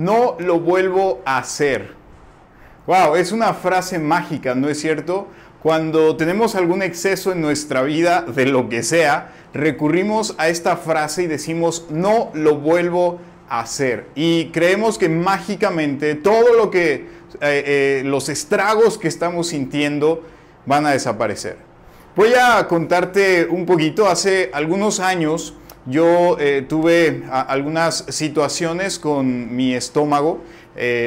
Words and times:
No 0.00 0.36
lo 0.38 0.58
vuelvo 0.58 1.20
a 1.26 1.36
hacer. 1.36 1.92
Wow, 2.86 3.16
es 3.16 3.32
una 3.32 3.52
frase 3.52 3.98
mágica, 3.98 4.54
¿no 4.54 4.70
es 4.70 4.80
cierto? 4.80 5.28
Cuando 5.62 6.16
tenemos 6.16 6.54
algún 6.54 6.80
exceso 6.80 7.32
en 7.32 7.42
nuestra 7.42 7.82
vida, 7.82 8.22
de 8.22 8.46
lo 8.46 8.70
que 8.70 8.82
sea, 8.82 9.34
recurrimos 9.52 10.34
a 10.38 10.48
esta 10.48 10.78
frase 10.78 11.24
y 11.24 11.26
decimos, 11.26 11.84
no 11.90 12.30
lo 12.32 12.56
vuelvo 12.56 13.20
a 13.50 13.60
hacer. 13.60 14.06
Y 14.14 14.46
creemos 14.46 14.96
que 14.96 15.10
mágicamente 15.10 16.14
todo 16.14 16.54
lo 16.54 16.70
que, 16.70 16.94
eh, 16.94 17.02
eh, 17.42 18.02
los 18.06 18.30
estragos 18.30 18.96
que 18.96 19.08
estamos 19.08 19.48
sintiendo 19.48 20.24
van 20.64 20.86
a 20.86 20.92
desaparecer. 20.92 21.58
Voy 22.16 22.30
a 22.40 22.66
contarte 22.68 23.44
un 23.44 23.66
poquito, 23.66 24.08
hace 24.08 24.48
algunos 24.54 24.98
años 24.98 25.56
yo 25.90 26.38
eh, 26.38 26.64
tuve 26.68 27.24
algunas 27.30 28.06
situaciones 28.08 28.98
con 28.98 29.54
mi 29.54 29.74
estómago, 29.74 30.40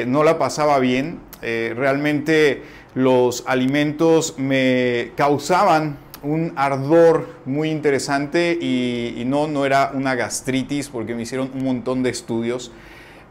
no 0.06 0.22
la 0.22 0.38
pasaba 0.38 0.78
bien, 0.78 1.18
realmente 1.42 2.62
los 2.94 3.42
alimentos 3.46 4.34
me 4.38 5.10
causaban 5.16 5.98
un 6.24 6.52
ardor 6.56 7.28
muy 7.44 7.70
interesante 7.70 8.52
y, 8.60 9.22
no, 9.26 9.46
no 9.46 9.66
era 9.66 9.92
una 9.94 10.14
gastritis 10.14 10.88
porque 10.88 11.14
me 11.14 11.22
hicieron 11.22 11.50
un 11.54 11.64
montón 11.64 12.02
de 12.02 12.10
estudios. 12.10 12.72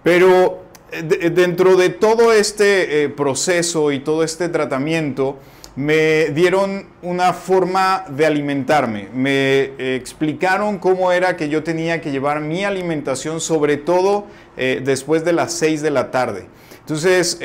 Pero 0.04 0.64
eh, 0.92 1.30
dentro 1.30 1.76
de 1.76 1.90
todo 1.90 2.32
este 2.32 3.04
eh, 3.04 3.10
proceso 3.10 3.92
y 3.92 4.00
todo 4.00 4.24
este 4.24 4.50
tratamiento, 4.50 5.40
me 5.76 6.30
dieron 6.30 6.88
una 7.02 7.34
forma 7.34 8.06
de 8.10 8.26
alimentarme. 8.26 9.10
Me 9.14 9.96
explicaron 9.96 10.78
cómo 10.78 11.12
era 11.12 11.36
que 11.36 11.50
yo 11.50 11.64
tenía 11.64 12.02
que 12.02 12.12
llevar 12.12 12.42
mi 12.42 12.64
alimentación, 12.64 13.42
sobre 13.42 13.78
todo 13.78 14.28
eh, 14.56 14.82
después 14.84 15.26
de 15.26 15.34
las 15.34 15.54
6 15.54 15.82
de 15.82 15.92
la 15.92 16.12
tarde. 16.12 16.48
Entonces, 16.80 17.40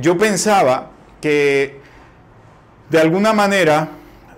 yo 0.00 0.16
pensaba 0.16 0.92
que 1.20 1.80
de 2.90 3.00
alguna 3.00 3.32
manera, 3.32 3.88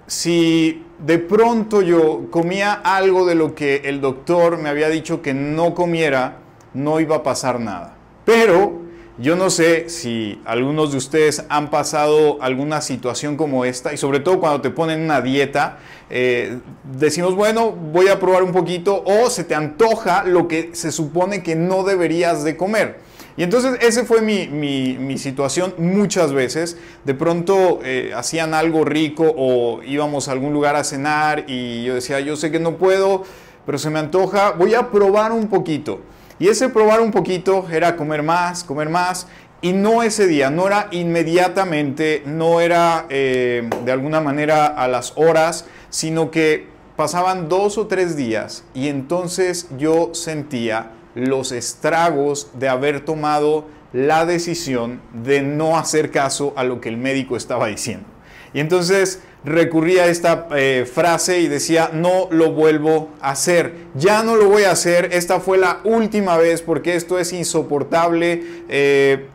si 0.06 0.83
de 0.98 1.19
pronto 1.19 1.83
yo 1.83 2.31
comía 2.31 2.72
algo 2.72 3.27
de 3.27 3.34
lo 3.34 3.55
que 3.55 3.83
el 3.84 4.00
doctor 4.00 4.58
me 4.58 4.69
había 4.69 4.88
dicho 4.88 5.20
que 5.20 5.34
no 5.34 5.75
comiera, 5.75 6.38
no 6.72 7.00
iba 7.00 7.16
a 7.16 7.22
pasar 7.22 7.60
nada. 7.60 7.97
Pero 8.25 8.85
yo 9.19 9.34
no 9.34 9.48
sé 9.48 9.89
si 9.89 10.41
algunos 10.45 10.92
de 10.92 10.98
ustedes 10.98 11.45
han 11.48 11.70
pasado 11.70 12.36
alguna 12.42 12.83
situación 12.83 13.36
como 13.36 13.64
esta 13.64 13.95
y 13.95 13.97
sobre 13.97 14.20
todo 14.20 14.41
cuando 14.41 14.61
te 14.61 14.69
ponen 14.69 15.00
una 15.00 15.22
dieta, 15.22 15.78
eh, 16.11 16.59
decimos, 16.84 17.34
bueno, 17.34 17.72
voy 17.72 18.09
a 18.09 18.20
probar 18.20 18.42
un 18.42 18.53
poquito 18.53 19.03
o 19.06 19.31
se 19.31 19.44
te 19.44 19.55
antoja 19.55 20.25
lo 20.25 20.48
que 20.48 20.70
se 20.75 20.92
supone 20.92 21.42
que 21.42 21.56
no 21.56 21.83
deberías 21.83 22.44
de 22.44 22.59
comer. 22.59 22.98
Y 23.39 23.42
entonces 23.42 23.78
esa 23.81 24.05
fue 24.05 24.20
mi, 24.20 25.19
situación 25.19 25.75
muchas 25.78 26.33
veces. 26.33 26.77
De 27.05 27.14
pronto 27.14 27.81
eh, 27.84 28.12
hacían 28.14 28.53
algo 28.53 28.84
rico 28.84 29.33
o 29.34 29.83
íbamos 29.83 30.28
a 30.28 30.33
algún 30.33 30.53
lugar 30.53 30.77
a 30.77 30.84
cenar 30.84 31.44
y 31.47 31.84
yo 31.84 31.94
decía, 31.94 32.20
yo 32.20 32.37
sé 32.37 32.50
que 32.50 32.59
no 32.59 32.77
puedo, 32.77 33.25
pero 33.64 33.78
se 33.78 33.89
me 33.89 33.98
antoja, 33.98 34.53
voy 34.53 34.75
a 34.75 34.91
probar 34.91 35.33
un 35.33 35.48
poquito. 35.48 36.00
Y 36.38 36.48
ese 36.48 36.68
probar 36.68 37.00
un 37.00 37.10
poquito 37.10 37.66
era 37.70 37.96
comer 37.96 38.22
más, 38.22 38.64
comer 38.64 38.88
más. 38.88 39.26
Y 39.62 39.72
no 39.72 40.02
ese 40.02 40.26
día, 40.26 40.50
no 40.50 40.66
era 40.66 40.88
inmediatamente, 40.90 42.22
no 42.26 42.60
era 42.60 43.06
eh, 43.08 43.68
de 43.84 43.92
alguna 43.92 44.20
manera 44.20 44.66
a 44.66 44.86
las 44.86 45.14
horas, 45.16 45.64
sino 45.88 46.30
que 46.30 46.66
pasaban 46.96 47.48
dos 47.48 47.78
o 47.78 47.86
tres 47.86 48.16
días 48.16 48.64
y 48.74 48.88
entonces 48.88 49.68
yo 49.76 50.10
sentía 50.14 50.92
los 51.14 51.52
estragos 51.52 52.50
de 52.54 52.68
haber 52.68 53.04
tomado 53.04 53.66
la 53.92 54.26
decisión 54.26 55.00
de 55.12 55.42
no 55.42 55.78
hacer 55.78 56.10
caso 56.10 56.52
a 56.56 56.64
lo 56.64 56.80
que 56.80 56.88
el 56.88 56.96
médico 56.96 57.36
estaba 57.36 57.66
diciendo. 57.66 58.06
Y 58.52 58.61
entonces 58.61 59.20
recurría 59.44 60.05
a 60.05 60.06
esta 60.08 60.48
eh, 60.56 60.86
frase 60.92 61.41
y 61.41 61.48
decía, 61.48 61.91
no 61.93 62.28
lo 62.31 62.53
vuelvo 62.53 63.10
a 63.20 63.31
hacer, 63.31 63.75
ya 63.94 64.22
no 64.22 64.37
lo 64.37 64.48
voy 64.48 64.65
a 64.65 64.72
hacer, 64.72 65.10
esta 65.12 65.41
fue 65.41 65.56
la 65.56 65.81
última 65.84 66.37
vez 66.37 66.62
porque 66.62 66.97
esto 66.97 67.19
es 67.19 67.32
insoportable. 67.32 68.43
Eh, 68.69 69.26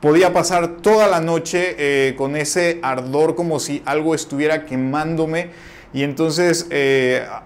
podía 0.00 0.32
pasar 0.32 0.76
toda 0.78 1.08
la 1.08 1.20
noche 1.20 1.74
eh, 1.78 2.14
con 2.16 2.36
ese 2.36 2.78
ardor 2.82 3.34
como 3.34 3.58
si 3.60 3.82
algo 3.84 4.14
estuviera 4.14 4.64
quemándome 4.64 5.50
y 5.92 6.04
entonces 6.04 6.68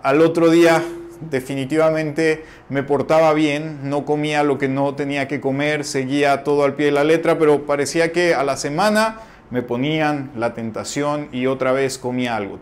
al 0.02 0.20
otro 0.20 0.50
día 0.50 0.82
definitivamente 1.30 2.44
me 2.68 2.82
portaba 2.82 3.32
bien, 3.32 3.80
no 3.88 4.04
comía 4.04 4.42
lo 4.42 4.58
que 4.58 4.68
no 4.68 4.94
tenía 4.94 5.28
que 5.28 5.40
comer, 5.40 5.84
seguía 5.84 6.44
todo 6.44 6.64
al 6.64 6.74
pie 6.74 6.86
de 6.86 6.92
la 6.92 7.04
letra, 7.04 7.38
pero 7.38 7.66
parecía 7.66 8.12
que 8.12 8.34
a 8.34 8.44
la 8.44 8.56
semana 8.56 9.20
me 9.50 9.62
ponían 9.62 10.30
la 10.36 10.54
tentación 10.54 11.28
y 11.32 11.46
otra 11.46 11.72
vez 11.72 11.98
comía 11.98 12.36
algo. 12.36 12.58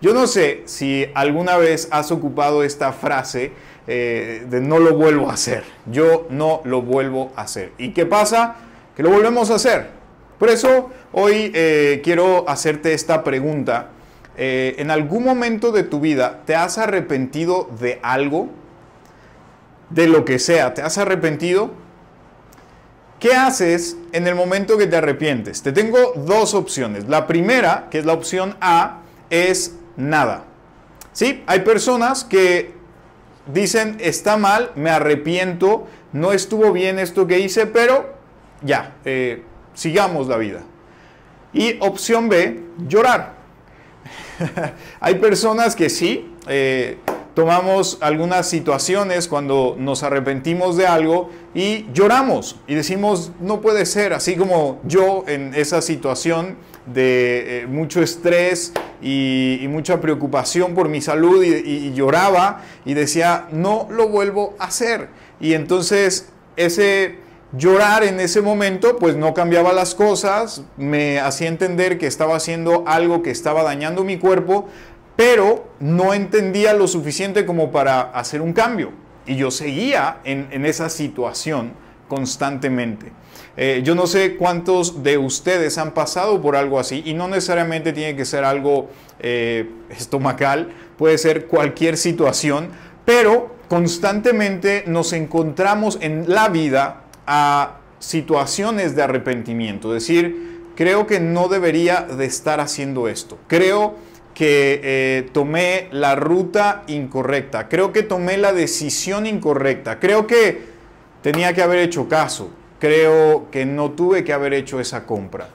Yo 0.00 0.14
no 0.14 0.26
sé 0.26 0.62
si 0.66 1.06
alguna 1.14 1.56
vez 1.56 1.88
has 1.90 2.10
ocupado 2.10 2.64
esta 2.64 2.92
frase 2.92 3.52
eh, 3.86 4.46
de 4.48 4.60
no 4.60 4.78
lo 4.78 4.96
vuelvo 4.96 5.30
a 5.30 5.34
hacer, 5.34 5.64
yo 5.86 6.26
no 6.30 6.60
lo 6.64 6.82
vuelvo 6.82 7.32
a 7.36 7.42
hacer. 7.42 7.72
¿Y 7.78 7.90
qué 7.90 8.06
pasa? 8.06 8.56
Que 8.96 9.02
lo 9.02 9.10
volvemos 9.10 9.50
a 9.50 9.54
hacer. 9.54 9.90
Por 10.38 10.48
eso 10.48 10.90
hoy 11.12 11.52
eh, 11.54 12.00
quiero 12.02 12.48
hacerte 12.48 12.94
esta 12.94 13.22
pregunta 13.22 13.90
eh, 14.36 14.76
¿en 14.78 14.90
algún 14.90 15.24
momento 15.24 15.72
de 15.72 15.82
tu 15.82 16.00
vida 16.00 16.40
te 16.46 16.54
has 16.54 16.78
arrepentido 16.78 17.68
de 17.78 17.98
algo? 18.02 18.48
De 19.90 20.06
lo 20.08 20.24
que 20.24 20.38
sea, 20.38 20.72
¿te 20.72 20.80
has 20.80 20.96
arrepentido? 20.96 21.70
¿Qué 23.22 23.36
haces 23.36 23.96
en 24.10 24.26
el 24.26 24.34
momento 24.34 24.76
que 24.76 24.88
te 24.88 24.96
arrepientes? 24.96 25.62
Te 25.62 25.70
tengo 25.70 26.12
dos 26.16 26.54
opciones. 26.54 27.06
La 27.06 27.28
primera, 27.28 27.86
que 27.88 28.00
es 28.00 28.04
la 28.04 28.14
opción 28.14 28.56
A, 28.60 29.02
es 29.30 29.76
nada. 29.96 30.42
¿Sí? 31.12 31.44
Hay 31.46 31.60
personas 31.60 32.24
que 32.24 32.72
dicen, 33.46 33.96
está 34.00 34.36
mal, 34.36 34.72
me 34.74 34.90
arrepiento, 34.90 35.86
no 36.12 36.32
estuvo 36.32 36.72
bien 36.72 36.98
esto 36.98 37.28
que 37.28 37.38
hice, 37.38 37.66
pero 37.66 38.12
ya, 38.60 38.96
eh, 39.04 39.44
sigamos 39.72 40.26
la 40.26 40.36
vida. 40.36 40.62
Y 41.52 41.76
opción 41.78 42.28
B, 42.28 42.60
llorar. 42.88 43.34
Hay 44.98 45.14
personas 45.20 45.76
que 45.76 45.90
sí, 45.90 46.34
eh, 46.48 46.98
tomamos 47.34 47.98
algunas 48.00 48.48
situaciones 48.48 49.28
cuando 49.28 49.76
nos 49.78 50.02
arrepentimos 50.02 50.76
de 50.76 50.86
algo 50.86 51.30
y 51.54 51.86
lloramos 51.92 52.56
y 52.66 52.74
decimos, 52.74 53.32
no 53.40 53.60
puede 53.60 53.86
ser, 53.86 54.12
así 54.12 54.36
como 54.36 54.80
yo 54.84 55.24
en 55.26 55.54
esa 55.54 55.82
situación 55.82 56.56
de 56.86 57.62
eh, 57.62 57.66
mucho 57.66 58.02
estrés 58.02 58.72
y, 59.00 59.66
mucha 59.68 60.00
preocupación 60.00 60.74
por 60.74 60.88
mi 60.88 61.00
salud 61.00 61.42
y 61.42 61.92
lloraba 61.94 62.62
y 62.84 62.94
decía, 62.94 63.46
no 63.52 63.88
lo 63.90 64.08
vuelvo 64.08 64.54
a 64.58 64.64
hacer. 64.64 65.08
Y 65.40 65.54
entonces 65.54 66.28
ese 66.56 67.16
Llorar 67.54 68.02
en 68.02 68.18
ese 68.18 68.40
momento 68.40 68.96
pues 68.96 69.14
no 69.14 69.34
cambiaba 69.34 69.74
las 69.74 69.94
cosas, 69.94 70.62
me 70.78 71.20
hacía 71.20 71.48
entender 71.48 71.98
que 71.98 72.06
estaba 72.06 72.34
haciendo 72.34 72.82
algo 72.86 73.22
que 73.22 73.30
estaba 73.30 73.62
dañando 73.62 74.04
mi 74.04 74.16
cuerpo, 74.16 74.68
pero 75.16 75.68
no 75.80 76.14
entendía 76.14 76.72
lo 76.72 76.88
suficiente 76.88 77.44
como 77.44 77.70
para 77.70 78.00
hacer 78.00 78.40
un 78.40 78.52
cambio. 78.52 78.92
Y 79.26 79.36
yo 79.36 79.50
seguía 79.50 80.18
en, 80.24 80.64
esa 80.66 80.88
situación 80.88 81.72
constantemente. 82.08 83.12
Eh, 83.56 83.82
yo 83.84 83.94
no 83.94 84.06
sé 84.06 84.36
cuántos 84.36 85.02
de 85.02 85.18
ustedes 85.18 85.78
han 85.78 85.92
pasado 85.92 86.40
por 86.40 86.56
algo 86.56 86.78
así 86.78 87.02
y 87.04 87.14
no 87.14 87.28
necesariamente 87.28 87.92
tiene 87.92 88.16
que 88.16 88.24
ser 88.24 88.44
algo 88.44 88.88
eh, 89.20 89.68
estomacal, 89.90 90.72
puede 90.96 91.18
ser 91.18 91.46
cualquier 91.46 91.96
situación, 91.96 92.70
pero 93.04 93.54
constantemente 93.68 94.84
nos 94.86 95.12
encontramos 95.12 95.98
en 96.00 96.24
la 96.28 96.48
vida 96.48 97.04
a 97.26 97.78
situaciones 97.98 98.96
de 98.96 99.02
arrepentimiento, 99.02 99.94
es 99.94 100.02
decir, 100.02 100.62
creo 100.74 101.06
que 101.06 101.20
no 101.20 101.48
debería 101.48 102.02
de 102.02 102.24
estar 102.24 102.60
haciendo 102.60 103.08
esto, 103.08 103.38
creo 103.46 103.94
que 104.34 104.80
eh, 104.82 105.28
tomé 105.32 105.88
la 105.90 106.16
ruta 106.16 106.84
incorrecta, 106.86 107.68
creo 107.68 107.92
que 107.92 108.02
tomé 108.02 108.36
la 108.38 108.52
decisión 108.52 109.26
incorrecta, 109.26 109.98
creo 109.98 110.26
que 110.26 110.62
tenía 111.22 111.52
que 111.52 111.62
haber 111.62 111.78
hecho 111.78 112.08
caso, 112.08 112.50
creo 112.78 113.50
que 113.50 113.66
no 113.66 113.92
tuve 113.92 114.24
que 114.24 114.32
haber 114.32 114.54
hecho 114.54 114.80
esa 114.80 115.06
compra, 115.06 115.48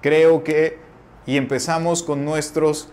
creo 0.00 0.42
que, 0.42 0.78
y 1.26 1.36
empezamos 1.36 2.02
con 2.02 2.24
nuestros 2.24 2.88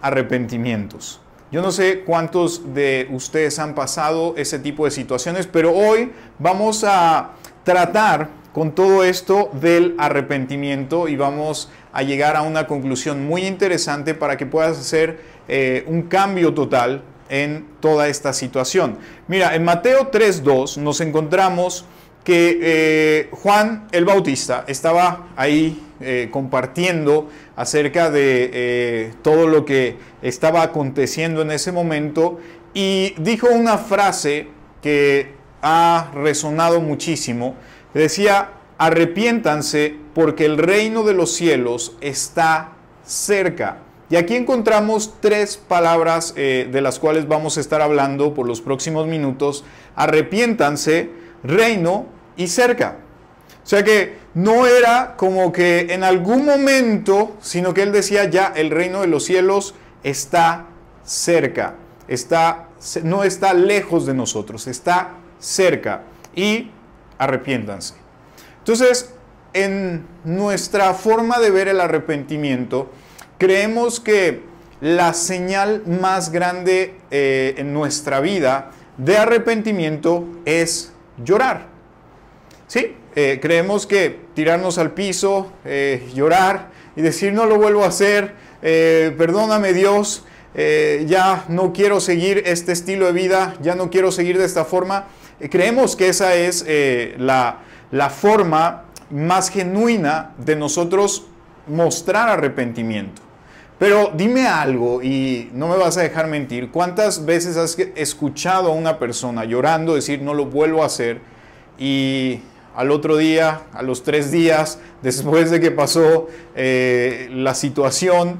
arrepentimientos. 0.00 1.20
Yo 1.52 1.60
no 1.60 1.70
sé 1.70 2.00
cuántos 2.00 2.74
de 2.74 3.08
ustedes 3.10 3.58
han 3.58 3.74
pasado 3.74 4.34
ese 4.36 4.58
tipo 4.58 4.86
de 4.86 4.90
situaciones, 4.90 5.46
pero 5.46 5.72
hoy 5.72 6.10
vamos 6.38 6.82
a 6.82 7.32
tratar 7.62 8.30
con 8.52 8.72
todo 8.72 9.04
esto 9.04 9.50
del 9.52 9.94
arrepentimiento 9.98 11.08
y 11.08 11.16
vamos 11.16 11.70
a 11.92 12.02
llegar 12.02 12.36
a 12.36 12.42
una 12.42 12.66
conclusión 12.66 13.26
muy 13.26 13.46
interesante 13.46 14.14
para 14.14 14.36
que 14.36 14.46
puedas 14.46 14.78
hacer 14.78 15.20
eh, 15.48 15.84
un 15.86 16.02
cambio 16.02 16.54
total 16.54 17.02
en 17.28 17.66
toda 17.80 18.08
esta 18.08 18.32
situación. 18.32 18.98
Mira, 19.28 19.54
en 19.54 19.64
Mateo 19.64 20.10
3.2 20.10 20.78
nos 20.78 21.00
encontramos 21.00 21.84
que 22.24 22.58
eh, 22.62 23.28
Juan 23.32 23.88
el 23.92 24.04
Bautista 24.04 24.64
estaba 24.68 25.28
ahí 25.36 25.82
eh, 26.00 26.28
compartiendo 26.30 27.28
acerca 27.56 28.10
de 28.10 29.12
todo 29.22 29.46
lo 29.46 29.64
que 29.64 29.96
estaba 30.22 30.62
aconteciendo 30.62 31.42
en 31.42 31.50
ese 31.50 31.72
momento 31.72 32.38
y 32.74 33.14
dijo 33.18 33.48
una 33.48 33.76
frase 33.76 34.48
que 34.80 35.32
ha 35.62 36.10
resonado 36.14 36.80
muchísimo. 36.80 37.54
Decía, 37.94 38.50
arrepiéntanse 38.78 39.96
porque 40.14 40.44
el 40.44 40.58
reino 40.58 41.02
de 41.02 41.14
los 41.14 41.32
cielos 41.32 41.96
está 42.00 42.72
cerca. 43.04 43.78
Y 44.10 44.16
aquí 44.16 44.36
encontramos 44.36 45.14
tres 45.20 45.56
palabras 45.56 46.34
de 46.34 46.80
las 46.82 46.98
cuales 46.98 47.28
vamos 47.28 47.56
a 47.56 47.60
estar 47.60 47.80
hablando 47.80 48.34
por 48.34 48.46
los 48.46 48.60
próximos 48.60 49.06
minutos. 49.06 49.64
Arrepiéntanse, 49.96 51.10
reino 51.42 52.06
y 52.36 52.48
cerca. 52.48 52.98
O 53.64 53.66
sea 53.66 53.82
que 53.84 54.18
no 54.34 54.66
era 54.66 55.14
como 55.16 55.52
que 55.52 55.86
en 55.90 56.04
algún 56.04 56.44
momento, 56.44 57.36
sino 57.40 57.72
que 57.72 57.82
él 57.82 57.92
decía 57.92 58.24
ya 58.28 58.52
el 58.54 58.70
reino 58.70 59.02
de 59.02 59.06
los 59.06 59.24
cielos 59.24 59.74
está 60.02 60.66
cerca, 61.04 61.76
está, 62.08 62.68
no 63.04 63.24
está 63.24 63.54
lejos 63.54 64.04
de 64.04 64.14
nosotros, 64.14 64.66
está 64.66 65.12
cerca 65.38 66.02
y 66.34 66.70
arrepiéntanse. 67.18 67.94
Entonces, 68.58 69.11
en 69.54 70.06
nuestra 70.24 70.94
forma 70.94 71.38
de 71.38 71.50
ver 71.50 71.68
el 71.68 71.80
arrepentimiento, 71.80 72.90
creemos 73.38 74.00
que 74.00 74.42
la 74.80 75.14
señal 75.14 75.84
más 75.86 76.32
grande 76.32 76.94
eh, 77.10 77.54
en 77.56 77.72
nuestra 77.72 78.20
vida 78.20 78.72
de 78.96 79.16
arrepentimiento 79.16 80.26
es 80.44 80.92
llorar. 81.24 81.68
Sí, 82.66 82.96
eh, 83.14 83.38
creemos 83.40 83.86
que 83.86 84.18
tirarnos 84.34 84.78
al 84.78 84.92
piso, 84.92 85.52
eh, 85.64 86.10
llorar 86.14 86.70
y 86.96 87.02
decir 87.02 87.32
no 87.32 87.46
lo 87.46 87.58
vuelvo 87.58 87.84
a 87.84 87.88
hacer, 87.88 88.34
perdóname 88.60 89.72
Dios, 89.72 90.24
ya 90.54 91.44
no 91.48 91.72
quiero 91.72 92.00
seguir 92.00 92.42
este 92.46 92.70
estilo 92.70 93.06
de 93.06 93.12
vida, 93.12 93.56
ya 93.60 93.74
no 93.74 93.90
quiero 93.90 94.12
seguir 94.12 94.38
de 94.38 94.44
esta 94.44 94.64
forma. 94.64 95.06
creemos 95.50 95.96
que 95.96 96.08
esa 96.08 96.34
es 96.34 96.64
la, 97.18 97.58
la 97.90 98.10
forma 98.10 98.84
más 99.12 99.50
genuina 99.50 100.32
de 100.38 100.56
nosotros 100.56 101.26
mostrar 101.66 102.28
arrepentimiento. 102.28 103.22
Pero 103.78 104.12
dime 104.16 104.46
algo 104.46 105.02
y 105.02 105.50
no 105.52 105.68
me 105.68 105.76
vas 105.76 105.96
a 105.96 106.02
dejar 106.02 106.28
mentir. 106.28 106.70
¿Cuántas 106.70 107.24
veces 107.24 107.56
has 107.56 107.76
escuchado 107.96 108.70
a 108.70 108.74
una 108.74 108.98
persona 108.98 109.44
llorando 109.44 109.94
decir 109.94 110.22
no 110.22 110.34
lo 110.34 110.46
vuelvo 110.46 110.82
a 110.82 110.86
hacer 110.86 111.20
y 111.78 112.40
al 112.74 112.90
otro 112.90 113.16
día, 113.16 113.62
a 113.72 113.82
los 113.82 114.02
tres 114.02 114.30
días, 114.30 114.78
después 115.02 115.50
de 115.50 115.60
que 115.60 115.70
pasó 115.70 116.28
eh, 116.54 117.28
la 117.32 117.54
situación, 117.54 118.36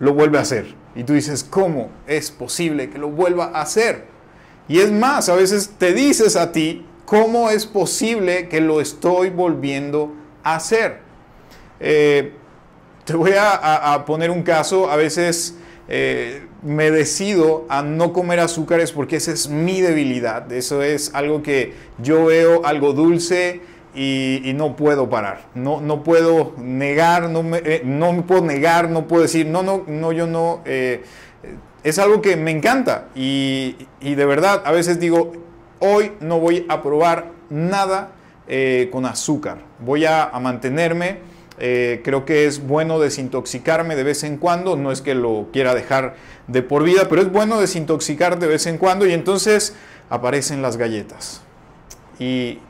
lo 0.00 0.12
vuelve 0.14 0.38
a 0.38 0.42
hacer. 0.42 0.74
Y 0.94 1.04
tú 1.04 1.12
dices, 1.12 1.44
¿cómo 1.44 1.90
es 2.06 2.30
posible 2.30 2.90
que 2.90 2.98
lo 2.98 3.10
vuelva 3.10 3.52
a 3.54 3.62
hacer? 3.62 4.06
Y 4.68 4.80
es 4.80 4.90
más, 4.90 5.28
a 5.28 5.34
veces 5.34 5.72
te 5.78 5.92
dices 5.92 6.36
a 6.36 6.52
ti, 6.52 6.84
¿cómo 7.10 7.50
es 7.50 7.66
posible 7.66 8.48
que 8.48 8.60
lo 8.60 8.80
estoy 8.80 9.30
volviendo 9.30 10.14
a 10.44 10.54
hacer? 10.54 10.98
Eh, 11.80 12.34
te 13.04 13.16
voy 13.16 13.32
a, 13.36 14.04
poner 14.06 14.30
un 14.30 14.44
caso, 14.44 14.88
a 14.88 14.94
veces 14.94 15.56
eh, 15.88 16.46
me 16.62 16.92
decido 16.92 17.66
a 17.68 17.82
no 17.82 18.12
comer 18.12 18.38
azúcares 18.38 18.92
porque 18.92 19.16
esa 19.16 19.32
es 19.32 19.48
mi 19.48 19.80
debilidad, 19.80 20.52
eso 20.52 20.84
es 20.84 21.12
algo 21.12 21.42
que 21.42 21.74
yo 21.98 22.26
veo 22.26 22.64
algo 22.64 22.92
dulce 22.92 23.60
y, 23.92 24.52
no 24.54 24.76
puedo 24.76 25.10
parar, 25.10 25.46
no, 25.56 25.80
no 25.80 26.04
puedo 26.04 26.54
negar, 26.58 27.28
no 27.28 27.42
me, 27.42 27.58
eh, 27.64 27.82
no 27.84 28.24
puedo 28.24 28.42
negar, 28.42 28.88
no 28.88 29.08
puedo 29.08 29.22
decir, 29.22 29.46
no, 29.46 29.64
no, 29.64 29.82
no, 29.88 30.12
yo 30.12 30.28
no, 30.28 30.62
es 30.64 31.98
algo 31.98 32.22
que 32.22 32.36
me 32.36 32.52
encanta 32.52 33.08
y, 33.16 33.74
de 34.00 34.24
verdad 34.26 34.62
a 34.64 34.70
veces 34.70 35.00
digo, 35.00 35.49
hoy 35.80 36.12
no 36.20 36.38
voy 36.38 36.64
a 36.68 36.82
probar 36.82 37.32
nada 37.50 38.12
eh, 38.48 38.88
con 38.92 39.04
azúcar, 39.04 39.58
voy 39.80 40.04
a, 40.06 40.30
mantenerme, 40.40 41.18
creo 41.58 42.24
que 42.24 42.46
es 42.46 42.66
bueno 42.66 42.98
desintoxicarme 42.98 43.94
de 43.94 44.02
vez 44.02 44.24
en 44.24 44.38
cuando, 44.38 44.76
no 44.76 44.92
es 44.92 45.02
que 45.02 45.14
lo 45.14 45.48
quiera 45.52 45.74
dejar 45.74 46.14
de 46.46 46.62
por 46.62 46.84
vida, 46.84 47.06
pero 47.10 47.20
es 47.20 47.30
bueno 47.30 47.60
desintoxicar 47.60 48.38
de 48.38 48.46
vez 48.46 48.66
en 48.66 48.78
cuando 48.78 49.06
y 49.06 49.12
entonces 49.12 49.74
aparecen 50.08 50.62
las 50.62 50.78
galletas. 50.78 51.42
Y, 52.18 52.60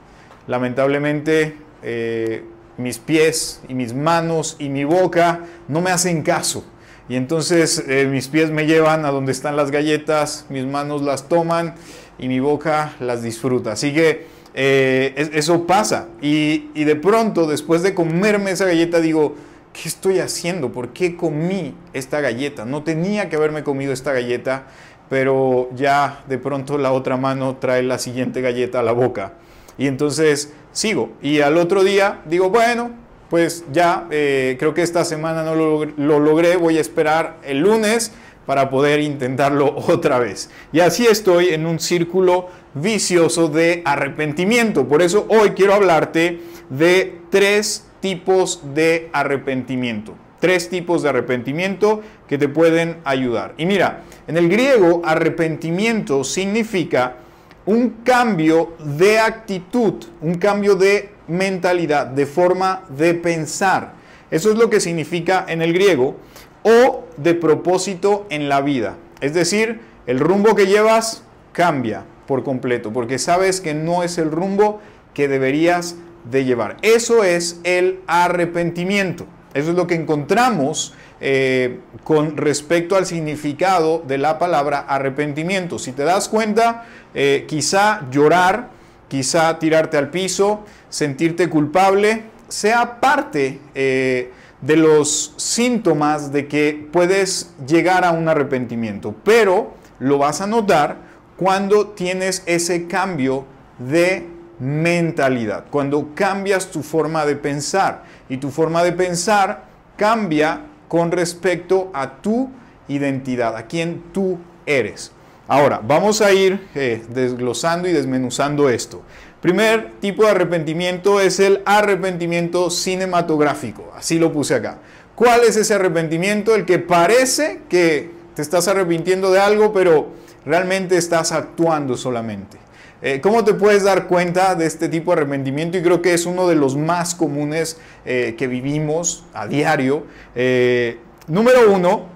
lamentablemente 0.51 1.57
eh, 1.83 2.45
mis 2.77 2.99
pies 2.99 3.61
y 3.69 3.75
mis 3.75 3.95
manos 3.95 4.57
y 4.59 4.69
mi 4.69 4.85
boca 4.85 5.47
no 5.69 5.81
me 5.81 5.91
hacen 5.91 6.23
caso. 6.23 6.65
Y 7.09 7.17
entonces 7.17 7.85
eh, 7.89 8.07
mis 8.07 8.29
pies 8.29 8.51
me 8.51 8.67
llevan 8.67 9.05
a 9.05 9.11
donde 9.11 9.33
están 9.33 9.57
las 9.57 9.71
galletas, 9.71 10.47
mis 10.49 10.67
manos 10.67 11.03
las 11.03 11.29
toman 11.29 11.75
y 12.21 12.29
mi 12.29 12.39
boca 12.39 12.95
las 13.01 13.23
disfruta. 13.23 13.73
Así 13.73 13.93
que 13.93 14.27
eh, 14.55 15.31
eso 15.33 15.67
pasa. 15.67 16.09
Y, 16.21 16.85
de 16.85 16.97
pronto, 16.97 17.47
después 17.47 17.83
de 17.83 17.95
comerme 17.95 18.51
esa 18.51 18.67
galleta, 18.67 19.01
digo, 19.01 19.35
¿qué 19.73 19.89
estoy 19.89 20.19
haciendo? 20.19 20.71
¿Por 20.71 20.91
qué 20.91 21.17
comí 21.17 21.75
esta 21.93 22.21
galleta? 22.21 22.65
No 22.65 22.83
tenía 22.83 23.29
que 23.29 23.37
haberme 23.37 23.65
comido 23.65 23.93
esta 23.93 24.13
galleta, 24.13 24.67
pero 25.09 25.71
ya 25.75 26.23
de 26.29 26.39
pronto 26.39 26.79
la 26.79 26.93
otra 26.93 27.17
mano 27.17 27.57
trae 27.57 27.83
la 27.83 27.99
siguiente 27.99 28.43
galleta 28.43 28.81
a 28.81 28.83
la 28.83 28.93
boca. 28.93 29.33
Y 29.79 29.87
entonces 29.87 30.53
sigo. 30.73 31.13
Y 31.23 31.41
al 31.41 31.57
otro 31.57 31.83
día 31.83 32.21
digo, 32.27 32.51
bueno, 32.51 32.91
pues 33.31 33.65
ya 33.73 34.07
eh, 34.11 34.57
creo 34.59 34.75
que 34.75 34.83
esta 34.83 35.05
semana 35.05 35.43
no 35.45 35.55
lo, 35.55 35.85
logré, 36.19 36.57
voy 36.57 36.79
a 36.79 36.81
esperar 36.81 37.37
el 37.45 37.61
lunes 37.61 38.13
para 38.51 38.69
poder 38.69 38.99
intentarlo 38.99 39.77
otra 39.89 40.19
vez. 40.19 40.51
Y 40.73 40.81
así 40.81 41.07
estoy 41.07 41.51
en 41.51 41.67
un 41.67 41.79
círculo 41.79 42.49
vicioso 42.75 43.47
de 43.47 43.81
arrepentimiento. 43.85 44.89
Por 44.89 45.03
eso 45.03 45.25
hoy 45.29 45.51
quiero 45.51 45.73
hablarte 45.73 46.41
de 46.69 47.21
tres 47.31 47.87
tipos 48.01 48.61
de 48.75 49.09
arrepentimiento. 49.13 50.17
Tres 50.41 50.69
tipos 50.69 51.05
de 51.05 51.11
arrepentimiento 51.11 52.03
que 52.27 52.39
te 52.39 52.49
pueden 52.49 52.97
ayudar. 53.05 53.55
Y 53.57 53.67
mira, 53.67 54.03
en 54.27 54.37
el 54.37 54.49
griego 54.49 55.01
arrepentimiento 55.05 56.25
significa 56.25 57.19
un 57.67 58.01
cambio 58.03 58.73
de 58.81 59.21
actitud, 59.21 59.95
un 60.23 60.35
cambio 60.35 60.75
de 60.75 61.11
mentalidad, 61.29 62.09
de 62.09 62.27
forma 62.27 62.83
de 62.89 63.15
pensar. 63.15 63.93
Eso 64.29 64.51
es 64.51 64.59
lo 64.59 64.69
que 64.69 64.81
significa 64.81 65.47
en 65.47 65.63
el 65.63 65.73
griego, 65.73 66.17
o 66.63 67.05
de 67.17 67.35
propósito 67.35 68.27
en 68.31 68.49
la 68.49 68.61
vida. 68.61 68.97
Es 69.21 69.35
decir, 69.35 69.81
el 70.07 70.19
rumbo 70.19 70.55
que 70.55 70.67
llevas 70.67 71.23
cambia 71.53 72.05
por 72.27 72.45
completo, 72.45 72.93
porque 72.93 73.19
sabes 73.19 73.61
que 73.61 73.75
no 73.75 74.03
es 74.03 74.19
el 74.19 74.31
rumbo 74.31 74.81
que 75.15 75.29
deberías 75.29 75.97
de 76.31 76.45
llevar. 76.45 76.77
Eso 76.83 77.25
es 77.25 77.61
el 77.65 78.01
arrepentimiento. 78.07 79.27
Eso 79.53 79.71
es 79.71 79.77
lo 79.77 79.87
que 79.87 79.97
encontramos 79.97 80.95
eh, 81.21 81.81
con 82.05 82.37
respecto 82.37 82.97
al 82.97 83.05
significado 83.05 84.03
de 84.07 84.19
la 84.19 84.39
palabra 84.39 84.81
arrepentimiento. 84.81 85.79
Si 85.79 85.93
te 85.93 86.05
das 86.05 86.29
cuenta, 86.29 86.85
eh, 87.15 87.47
quizá 87.49 88.09
llorar, 88.11 88.69
quizá 89.09 89.59
tirarte 89.59 89.97
al 89.97 90.11
piso, 90.11 90.65
sentirte 90.89 91.49
culpable, 91.49 92.25
sea 92.49 93.01
parte 93.01 93.59
eh, 93.75 94.31
de 94.61 94.77
los 94.77 95.35
síntomas 95.37 96.33
de 96.33 96.47
que 96.47 96.89
puedes 96.93 97.53
llegar 97.67 98.05
a 98.05 98.13
un 98.13 98.29
arrepentimiento, 98.29 99.15
pero 99.25 99.75
lo 99.99 100.19
vas 100.19 100.41
a 100.41 100.47
notar 100.47 100.97
cuando 101.37 101.89
tienes 101.89 102.43
ese 102.47 102.87
cambio 102.87 103.47
de 103.79 104.27
mentalidad, 104.59 105.65
cuando 105.71 106.15
cambias 106.15 106.71
tu 106.71 106.83
forma 106.83 107.25
de 107.25 107.37
pensar 107.37 108.05
y 108.29 108.37
tu 108.37 108.51
forma 108.51 108.85
de 108.85 108.93
pensar 108.93 109.65
cambia 109.97 110.61
con 110.89 111.11
respecto 111.11 111.91
a 111.95 112.21
tu 112.21 112.51
identidad, 112.89 113.57
a 113.57 113.67
quien 113.67 114.03
tú 114.13 114.39
eres. 114.67 115.13
Ahora, 115.49 115.81
vamos 115.83 116.21
a 116.21 116.33
ir 116.33 116.69
eh, 116.75 117.03
desglosando 117.09 117.89
y 117.89 117.93
desmenuzando 117.93 118.69
esto. 118.69 119.03
Primer 119.41 119.93
tipo 120.01 120.25
de 120.25 120.31
arrepentimiento 120.31 121.21
es 121.21 121.41
el 121.41 121.63
arrepentimiento 121.65 122.69
cinematográfico, 122.69 123.91
así 123.97 124.19
lo 124.19 124.33
puse 124.33 124.55
acá. 124.55 124.79
¿Cuál 125.15 125.43
es 125.45 125.57
ese 125.57 125.75
arrepentimiento? 125.75 126.55
El 126.55 126.67
que 126.67 126.79
parece 126.79 127.61
que 127.69 128.11
te 128.35 128.43
estás 128.43 128.69
arrepintiendo 128.69 129.31
de 129.31 129.41
algo, 129.41 129.73
pero 129.73 130.09
realmente 130.45 130.97
estás 130.97 131.33
actuando 131.33 131.97
solamente. 131.97 132.59
Eh, 133.03 133.21
¿Cómo 133.23 133.45
te 133.45 133.55
puedes 133.55 133.83
dar 133.83 134.09
cuenta 134.09 134.55
de 134.55 134.67
este 134.67 134.89
tipo 134.91 135.11
de 135.11 135.23
arrepentimiento? 135.23 135.79
Y 135.79 135.83
creo 135.83 136.03
que 136.03 136.13
es 136.13 136.27
uno 136.27 136.47
de 136.47 136.55
los 136.55 136.77
más 136.77 137.15
comunes 137.15 137.79
eh, 138.05 138.35
que 138.37 138.47
vivimos 138.47 139.25
a 139.33 139.47
diario. 139.47 140.05
Eh, 140.35 140.99
número 141.27 141.73
uno, 141.73 142.07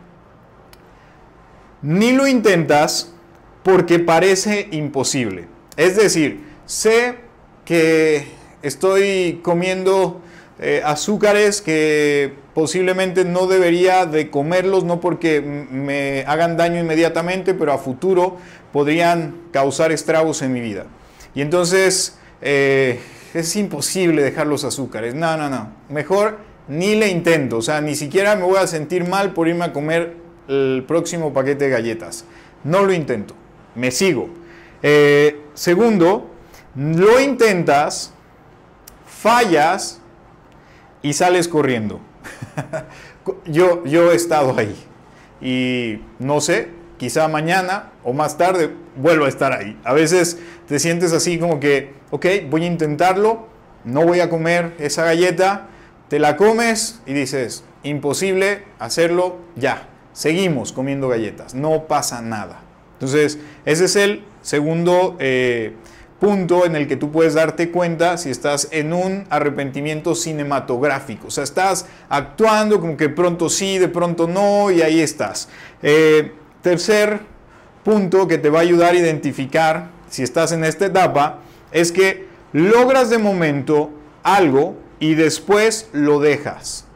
ni 1.81 2.13
lo 2.13 2.27
intentas 2.27 3.13
porque 3.63 3.99
parece 3.99 4.69
imposible. 4.73 5.47
Es 5.77 5.97
decir, 5.97 6.54
sé 6.67 7.17
que 7.65 8.27
estoy 8.63 9.41
comiendo 9.43 10.21
eh, 10.61 10.83
azúcares 10.85 11.61
que 11.61 12.33
posiblemente 12.55 13.25
no 13.25 13.47
debería 13.47 14.07
de 14.07 14.31
comerlos, 14.31 14.85
no 14.85 15.01
porque 15.01 15.41
me 15.41 16.25
hagan 16.27 16.57
daño 16.57 16.81
inmediatamente, 16.81 17.55
pero 17.55 17.73
a 17.73 17.79
futuro 17.79 18.37
podrían 18.73 19.35
causar 19.53 19.93
estragos 19.93 20.43
en 20.43 20.53
mi 20.53 20.61
vida. 20.61 20.87
Y 21.35 21.41
entonces 21.41 22.19
eh, 22.41 23.01
es 23.35 23.57
imposible 23.57 24.23
dejar 24.23 24.47
los 24.47 24.65
azúcares. 24.65 25.15
No, 25.15 25.37
no, 25.37 25.51
no. 25.51 25.73
Mejor 25.89 26.39
ni 26.69 26.95
le 26.95 27.09
intento. 27.09 27.59
O 27.59 27.63
sea, 27.63 27.81
ni 27.81 27.97
siquiera 27.97 28.37
me 28.37 28.45
voy 28.45 28.59
a 28.59 28.67
sentir 28.67 29.07
mal 29.09 29.33
por 29.33 29.49
irme 29.49 29.65
a 29.65 29.73
comer 29.73 30.17
el 30.49 30.85
próximo 30.87 31.33
paquete 31.33 31.65
de 31.65 31.71
galletas. 31.71 32.25
No 32.63 32.83
lo 32.85 32.93
intento. 32.93 33.35
Me 33.75 33.91
sigo. 33.91 34.29
Eh, 34.83 35.41
segundo, 35.55 36.31
lo 36.75 37.21
intentas, 37.21 38.13
fallas 39.07 40.01
y 41.03 41.13
sales 41.13 41.49
corriendo. 41.49 42.01
yo, 43.47 43.85
yo 43.85 44.13
he 44.13 44.17
estado 44.17 44.55
ahí. 44.59 44.75
Y 45.41 46.01
no 46.19 46.41
sé, 46.41 46.71
quizá 46.97 47.29
mañana 47.29 47.93
o 48.03 48.13
más 48.13 48.39
tarde 48.39 48.71
vuelvo 48.97 49.27
a 49.27 49.29
estar 49.29 49.53
ahí. 49.53 49.79
A 49.85 49.93
veces 49.93 50.39
te 50.67 50.79
sientes 50.79 51.13
así 51.13 51.39
como 51.39 51.61
que, 51.61 51.95
ok, 52.11 52.27
voy 52.49 52.65
a 52.65 52.67
intentarlo, 52.67 53.47
no 53.85 54.05
voy 54.05 54.21
a 54.21 54.31
comer 54.31 54.75
esa 54.79 55.05
galleta, 55.05 55.69
te 56.09 56.19
la 56.19 56.37
comes 56.37 57.01
y 57.07 57.13
dices, 57.13 57.65
imposible 57.83 58.65
hacerlo 58.79 59.39
ya. 59.57 59.89
Seguimos 60.13 60.73
comiendo 60.73 61.09
galletas, 61.09 61.55
no 61.55 61.87
pasa 61.89 62.23
nada. 62.23 62.61
Entonces, 62.95 63.39
ese 63.65 63.87
es 63.87 63.97
el 63.97 64.25
segundo 64.43 65.17
eh, 65.19 65.75
punto 66.21 66.65
en 66.65 66.77
el 66.77 66.87
que 66.87 66.97
tú 66.97 67.11
puedes 67.11 67.35
darte 67.35 67.71
cuenta 67.71 68.17
si 68.17 68.31
estás 68.31 68.69
en 68.71 68.93
un 68.93 69.25
arrepentimiento 69.31 70.15
cinematográfico. 70.15 71.29
O 71.29 71.31
sea, 71.31 71.45
estás 71.45 71.87
actuando 72.09 72.81
como 72.81 72.97
que 72.97 73.09
pronto 73.09 73.49
sí, 73.49 73.79
de 73.79 73.89
pronto 73.89 74.27
no, 74.27 74.71
y 74.71 74.83
ahí 74.83 75.01
estás. 75.01 75.49
Eh, 75.83 76.33
tercer 76.63 77.21
punto 77.83 78.27
que 78.27 78.39
te 78.39 78.49
va 78.49 78.61
a 78.61 78.63
ayudar 78.63 78.95
a 78.95 78.97
identificar 78.97 79.91
si 80.09 80.23
estás 80.23 80.53
en 80.53 80.65
esta 80.65 80.87
etapa 80.87 81.41
es 81.73 81.93
que 81.93 82.27
logras 82.53 83.11
de 83.11 83.19
momento 83.19 83.91
algo 84.23 84.77
y 85.01 85.15
después 85.15 85.89
lo 85.93 86.21
dejas. 86.21 86.87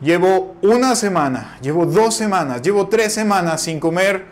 Llevo 0.00 0.56
una 0.62 0.96
semana, 0.96 1.58
llevo 1.62 1.86
dos 1.86 2.14
semanas, 2.14 2.62
llevo 2.62 2.88
tres 2.88 3.12
semanas 3.12 3.62
sin 3.62 3.78
comer 3.78 4.24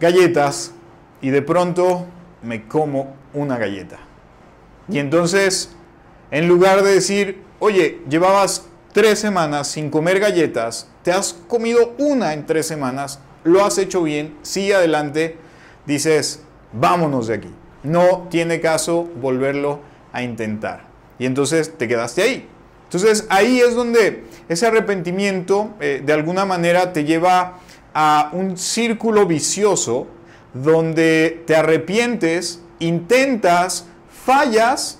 galletas 0.00 0.72
y 1.20 1.30
de 1.30 1.42
pronto 1.42 2.06
me 2.42 2.66
como 2.66 3.14
una 3.34 3.58
galleta. 3.58 3.98
Y 4.88 4.98
entonces, 4.98 5.70
en 6.30 6.48
lugar 6.48 6.82
de 6.82 6.94
decir, 6.94 7.42
oye, 7.58 8.00
llevabas 8.08 8.66
tres 8.92 9.18
semanas 9.18 9.68
sin 9.68 9.90
comer 9.90 10.20
galletas, 10.20 10.88
te 11.02 11.12
has 11.12 11.32
comido 11.32 11.94
una 11.98 12.32
en 12.32 12.46
tres 12.46 12.66
semanas, 12.66 13.20
lo 13.44 13.64
has 13.64 13.78
hecho 13.78 14.02
bien, 14.02 14.36
sigue 14.42 14.74
adelante, 14.74 15.36
dices, 15.86 16.42
vámonos 16.72 17.26
de 17.26 17.34
aquí. 17.34 17.50
No 17.82 18.26
tiene 18.30 18.60
caso 18.60 19.08
volverlo 19.20 19.80
a 20.12 20.22
intentar. 20.22 20.86
Y 21.18 21.26
entonces 21.26 21.76
te 21.76 21.88
quedaste 21.88 22.22
ahí. 22.22 22.48
Entonces 22.84 23.26
ahí 23.30 23.60
es 23.60 23.74
donde 23.74 24.24
ese 24.48 24.66
arrepentimiento 24.66 25.70
eh, 25.80 26.02
de 26.04 26.12
alguna 26.12 26.44
manera 26.44 26.92
te 26.92 27.04
lleva 27.04 27.58
a 27.92 28.30
un 28.32 28.56
círculo 28.56 29.26
vicioso 29.26 30.06
donde 30.62 31.42
te 31.46 31.56
arrepientes, 31.56 32.60
intentas, 32.78 33.86
fallas 34.24 34.98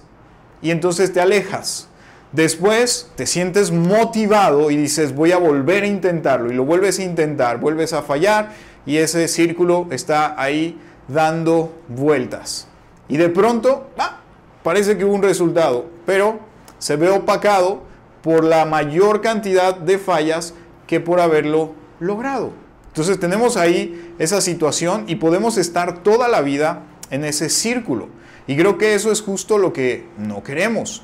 y 0.62 0.70
entonces 0.70 1.12
te 1.12 1.20
alejas. 1.20 1.88
Después 2.32 3.10
te 3.16 3.26
sientes 3.26 3.70
motivado 3.70 4.70
y 4.70 4.76
dices 4.76 5.14
voy 5.14 5.32
a 5.32 5.38
volver 5.38 5.84
a 5.84 5.86
intentarlo 5.86 6.50
y 6.50 6.54
lo 6.54 6.64
vuelves 6.64 6.98
a 6.98 7.02
intentar, 7.02 7.58
vuelves 7.58 7.92
a 7.92 8.02
fallar 8.02 8.52
y 8.84 8.98
ese 8.98 9.28
círculo 9.28 9.86
está 9.90 10.40
ahí 10.40 10.78
dando 11.08 11.72
vueltas. 11.88 12.68
Y 13.08 13.16
de 13.16 13.28
pronto, 13.28 13.88
ah, 13.98 14.20
parece 14.62 14.98
que 14.98 15.04
hubo 15.04 15.14
un 15.14 15.22
resultado, 15.22 15.86
pero 16.04 16.40
se 16.78 16.96
ve 16.96 17.08
opacado 17.10 17.82
por 18.22 18.44
la 18.44 18.64
mayor 18.64 19.20
cantidad 19.20 19.76
de 19.76 19.98
fallas 19.98 20.54
que 20.86 21.00
por 21.00 21.20
haberlo 21.20 21.74
logrado. 22.00 22.65
Entonces 22.96 23.20
tenemos 23.20 23.58
ahí 23.58 24.14
esa 24.18 24.40
situación 24.40 25.04
y 25.06 25.16
podemos 25.16 25.58
estar 25.58 26.02
toda 26.02 26.28
la 26.28 26.40
vida 26.40 26.84
en 27.10 27.26
ese 27.26 27.50
círculo. 27.50 28.08
Y 28.46 28.56
creo 28.56 28.78
que 28.78 28.94
eso 28.94 29.12
es 29.12 29.20
justo 29.20 29.58
lo 29.58 29.74
que 29.74 30.06
no 30.16 30.42
queremos. 30.42 31.02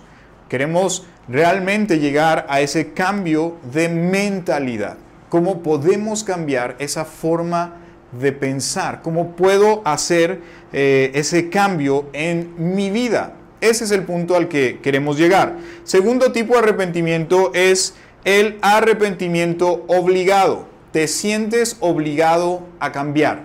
Queremos 0.48 1.04
realmente 1.28 1.98
llegar 1.98 2.46
a 2.48 2.62
ese 2.62 2.94
cambio 2.94 3.58
de 3.74 3.90
mentalidad. 3.90 4.96
¿Cómo 5.28 5.62
podemos 5.62 6.24
cambiar 6.24 6.76
esa 6.78 7.04
forma 7.04 7.74
de 8.18 8.32
pensar? 8.32 9.02
¿Cómo 9.02 9.36
puedo 9.36 9.82
hacer 9.84 10.40
eh, 10.72 11.10
ese 11.12 11.50
cambio 11.50 12.06
en 12.14 12.54
mi 12.56 12.88
vida? 12.88 13.34
Ese 13.60 13.84
es 13.84 13.90
el 13.90 14.04
punto 14.04 14.34
al 14.34 14.48
que 14.48 14.80
queremos 14.80 15.18
llegar. 15.18 15.58
Segundo 15.84 16.32
tipo 16.32 16.54
de 16.54 16.60
arrepentimiento 16.60 17.52
es 17.52 17.92
el 18.24 18.56
arrepentimiento 18.62 19.84
obligado. 19.88 20.71
Te 20.92 21.08
sientes 21.08 21.76
obligado 21.80 22.62
a 22.78 22.92
cambiar. 22.92 23.44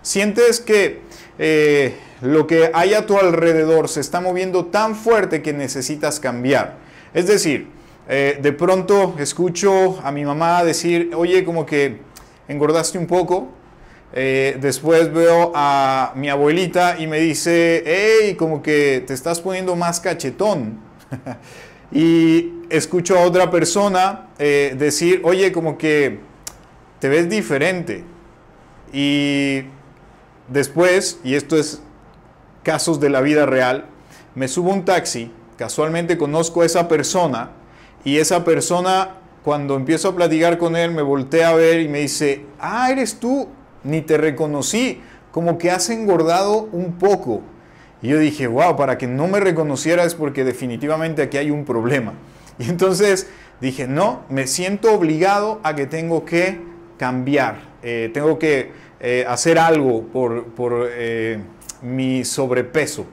Sientes 0.00 0.60
que 0.60 1.00
eh, 1.38 1.94
lo 2.22 2.46
que 2.46 2.70
hay 2.72 2.94
a 2.94 3.06
tu 3.06 3.18
alrededor 3.18 3.88
se 3.88 4.00
está 4.00 4.20
moviendo 4.20 4.66
tan 4.66 4.94
fuerte 4.94 5.42
que 5.42 5.52
necesitas 5.52 6.20
cambiar. 6.20 6.76
Es 7.12 7.26
decir, 7.26 7.68
eh, 8.08 8.38
de 8.40 8.52
pronto 8.52 9.16
escucho 9.18 10.00
a 10.02 10.10
mi 10.12 10.24
mamá 10.24 10.64
decir, 10.64 11.10
oye, 11.14 11.44
como 11.44 11.66
que 11.66 11.98
engordaste 12.48 12.98
un 12.98 13.06
poco, 13.06 13.48
eh, 14.12 14.56
después 14.60 15.12
veo 15.12 15.52
a 15.54 16.12
mi 16.14 16.30
abuelita 16.30 16.98
y 16.98 17.06
me 17.06 17.18
dice, 17.18 17.82
hey, 17.84 18.36
como 18.36 18.62
que 18.62 19.02
te 19.06 19.12
estás 19.12 19.40
poniendo 19.40 19.76
más 19.76 20.00
cachetón. 20.00 20.78
y 21.92 22.52
escucho 22.70 23.18
a 23.18 23.22
otra 23.22 23.50
persona 23.50 24.28
decir, 24.38 25.20
oye, 25.24 25.52
como 25.52 25.76
que 25.76 26.20
te 26.98 27.08
ves 27.08 27.28
diferente. 27.28 28.04
Y 28.92 29.62
después, 30.48 31.20
y 31.24 31.34
esto 31.34 31.56
es 31.56 31.82
casos 32.62 33.00
de 33.00 33.10
la 33.10 33.20
vida 33.20 33.46
real, 33.46 33.86
me 34.34 34.48
subo 34.48 34.70
un 34.70 34.84
taxi, 34.84 35.30
casualmente 35.56 36.18
conozco 36.18 36.62
a 36.62 36.66
esa 36.66 36.88
persona 36.88 37.50
y 38.04 38.18
esa 38.18 38.44
persona 38.44 39.14
cuando 39.42 39.76
empiezo 39.76 40.08
a 40.08 40.16
platicar 40.16 40.58
con 40.58 40.76
él 40.76 40.90
me 40.90 41.02
voltea 41.02 41.50
a 41.50 41.54
ver 41.54 41.80
y 41.80 41.88
me 41.88 42.00
dice, 42.00 42.44
ah, 42.58 42.90
eres 42.90 43.20
tú, 43.20 43.48
ni 43.84 44.00
te 44.02 44.18
reconocí, 44.18 45.00
como 45.30 45.58
que 45.58 45.70
has 45.70 45.88
engordado 45.90 46.68
un 46.72 46.94
poco. 46.94 47.42
Y 48.02 48.08
yo 48.08 48.18
dije, 48.18 48.46
wow, 48.46 48.76
para 48.76 48.98
que 48.98 49.06
no 49.06 49.28
me 49.28 49.40
reconociera 49.40 50.04
es 50.04 50.14
porque 50.14 50.44
definitivamente 50.44 51.22
aquí 51.22 51.36
hay 51.36 51.50
un 51.50 51.64
problema. 51.64 52.14
Y 52.58 52.70
entonces 52.70 53.28
dije, 53.60 53.86
no, 53.86 54.22
me 54.30 54.46
siento 54.46 54.92
obligado 54.94 55.60
a 55.62 55.76
que 55.76 55.86
tengo 55.86 56.24
que 56.24 56.58
cambiar, 56.96 57.56
eh, 57.82 58.10
tengo 58.12 58.38
que 58.38 58.70
eh, 59.00 59.24
hacer 59.28 59.58
algo 59.58 60.02
por, 60.02 60.88
eh, 60.90 61.38
mi 61.82 62.24
sobrepeso. 62.24 63.06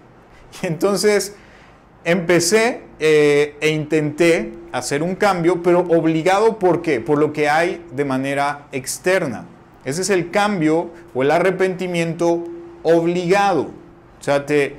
Y 0.61 0.67
entonces 0.67 1.35
empecé 2.03 2.81
e 2.99 3.69
intenté 3.69 4.53
hacer 4.71 5.03
un 5.03 5.15
cambio, 5.15 5.61
pero 5.61 5.79
obligado 5.81 6.57
por 6.57 6.81
qué? 6.81 7.01
Por 7.01 7.17
lo 7.17 7.33
que 7.33 7.49
hay 7.49 7.85
de 7.91 8.05
manera 8.05 8.67
externa. 8.71 9.45
Ese 9.83 10.01
es 10.03 10.09
el 10.09 10.31
cambio 10.31 10.91
o 11.13 11.21
el 11.21 11.31
arrepentimiento 11.31 12.45
obligado. 12.81 13.71
O 14.19 14.23
sea, 14.23 14.45
te, 14.45 14.77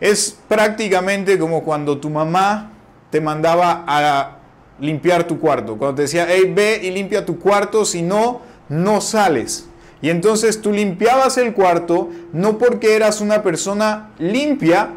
es 0.00 0.38
prácticamente 0.48 1.38
como 1.38 1.62
cuando 1.62 1.98
tu 1.98 2.10
mamá 2.10 2.72
te 3.10 3.20
mandaba 3.20 3.84
a 3.86 4.41
limpiar 4.82 5.26
tu 5.26 5.38
cuarto. 5.38 5.78
Cuando 5.78 5.96
te 5.96 6.02
decía, 6.02 6.26
hey, 6.28 6.52
ve 6.54 6.80
y 6.82 6.90
limpia 6.90 7.24
tu 7.24 7.38
cuarto, 7.38 7.86
si 7.86 8.02
no, 8.02 8.42
no 8.68 9.00
sales. 9.00 9.66
Y 10.02 10.10
entonces 10.10 10.60
tú 10.60 10.72
limpiabas 10.72 11.38
el 11.38 11.54
cuarto 11.54 12.10
no 12.32 12.58
porque 12.58 12.96
eras 12.96 13.20
una 13.20 13.42
persona 13.42 14.10
limpia, 14.18 14.90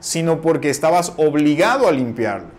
sino 0.00 0.40
porque 0.40 0.70
estabas 0.70 1.12
obligado 1.16 1.88
a 1.88 1.92
limpiarlo 1.92 2.56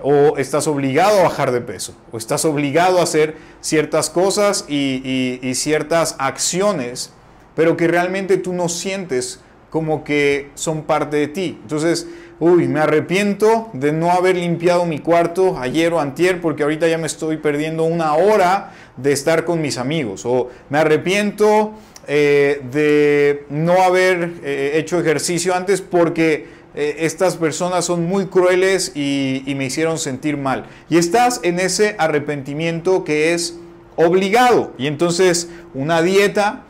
o 0.00 0.36
estás 0.36 0.66
obligado 0.66 1.20
a 1.20 1.22
bajar 1.24 1.50
de 1.50 1.60
peso, 1.60 1.94
o 2.12 2.18
estás 2.18 2.44
obligado 2.44 3.00
a 3.00 3.02
hacer 3.02 3.36
ciertas 3.60 4.10
cosas 4.10 4.64
y, 4.68 5.52
ciertas 5.54 6.14
acciones, 6.18 7.12
pero 7.54 7.76
que 7.76 7.88
realmente 7.88 8.36
tú 8.36 8.52
no 8.52 8.68
sientes 8.68 9.40
como 9.70 10.04
que 10.04 10.50
son 10.54 10.82
parte 10.82 11.16
de 11.16 11.28
ti. 11.28 11.58
Entonces, 11.62 12.08
uy, 12.40 12.68
me 12.68 12.80
arrepiento 12.80 13.68
de 13.72 13.92
no 13.92 14.10
haber 14.10 14.36
limpiado 14.36 14.86
mi 14.86 14.98
cuarto 14.98 15.58
ayer 15.58 15.92
o 15.92 16.00
antier 16.00 16.40
porque 16.40 16.62
ahorita 16.62 16.88
ya 16.88 16.98
me 16.98 17.06
estoy 17.06 17.36
perdiendo 17.38 17.84
una 17.84 18.14
hora 18.14 18.72
de 18.96 19.12
estar 19.12 19.44
con 19.44 19.60
mis 19.60 19.78
amigos. 19.78 20.24
O 20.24 20.48
me 20.70 20.78
arrepiento 20.78 21.74
eh, 22.06 22.62
de 22.72 23.44
no 23.50 23.82
haber 23.82 24.32
eh, 24.42 24.72
hecho 24.76 24.98
ejercicio 24.98 25.54
antes 25.54 25.82
porque 25.82 26.46
eh, 26.74 26.96
estas 27.00 27.36
personas 27.36 27.84
son 27.84 28.06
muy 28.06 28.26
crueles 28.26 28.92
y, 28.94 29.42
me 29.56 29.66
hicieron 29.66 29.98
sentir 29.98 30.36
mal. 30.36 30.66
Y 30.88 30.96
estás 30.96 31.40
en 31.42 31.58
ese 31.60 31.96
arrepentimiento 31.98 33.04
que 33.04 33.34
es 33.34 33.58
obligado. 33.96 34.72
Y 34.78 34.86
entonces 34.86 35.50
una 35.74 36.00
dieta, 36.00 36.64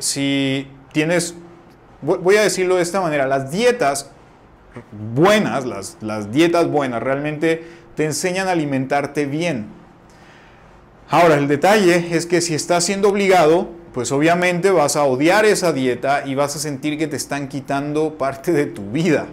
si 0.00 0.66
tienes, 0.92 1.34
voy 2.02 2.36
a 2.36 2.42
decirlo 2.42 2.76
de 2.76 2.82
esta 2.82 3.00
manera, 3.00 3.26
las 3.26 3.50
dietas 3.50 4.10
buenas, 5.14 5.64
las, 5.64 5.96
las 6.00 6.32
dietas 6.32 6.68
buenas 6.68 7.02
realmente 7.02 7.64
te 7.94 8.04
enseñan 8.04 8.48
a 8.48 8.52
alimentarte 8.52 9.26
bien. 9.26 9.66
Ahora, 11.10 11.36
el 11.36 11.48
detalle 11.48 12.14
es 12.14 12.26
que 12.26 12.40
si 12.40 12.54
estás 12.54 12.84
siendo 12.84 13.08
obligado, 13.08 13.70
pues 13.94 14.12
obviamente 14.12 14.70
vas 14.70 14.94
a 14.96 15.04
odiar 15.04 15.44
esa 15.44 15.72
dieta 15.72 16.26
y 16.26 16.34
vas 16.34 16.54
a 16.54 16.58
sentir 16.58 16.98
que 16.98 17.08
te 17.08 17.16
están 17.16 17.48
quitando 17.48 18.18
parte 18.18 18.52
de 18.52 18.66
tu 18.66 18.90
vida. 18.90 19.26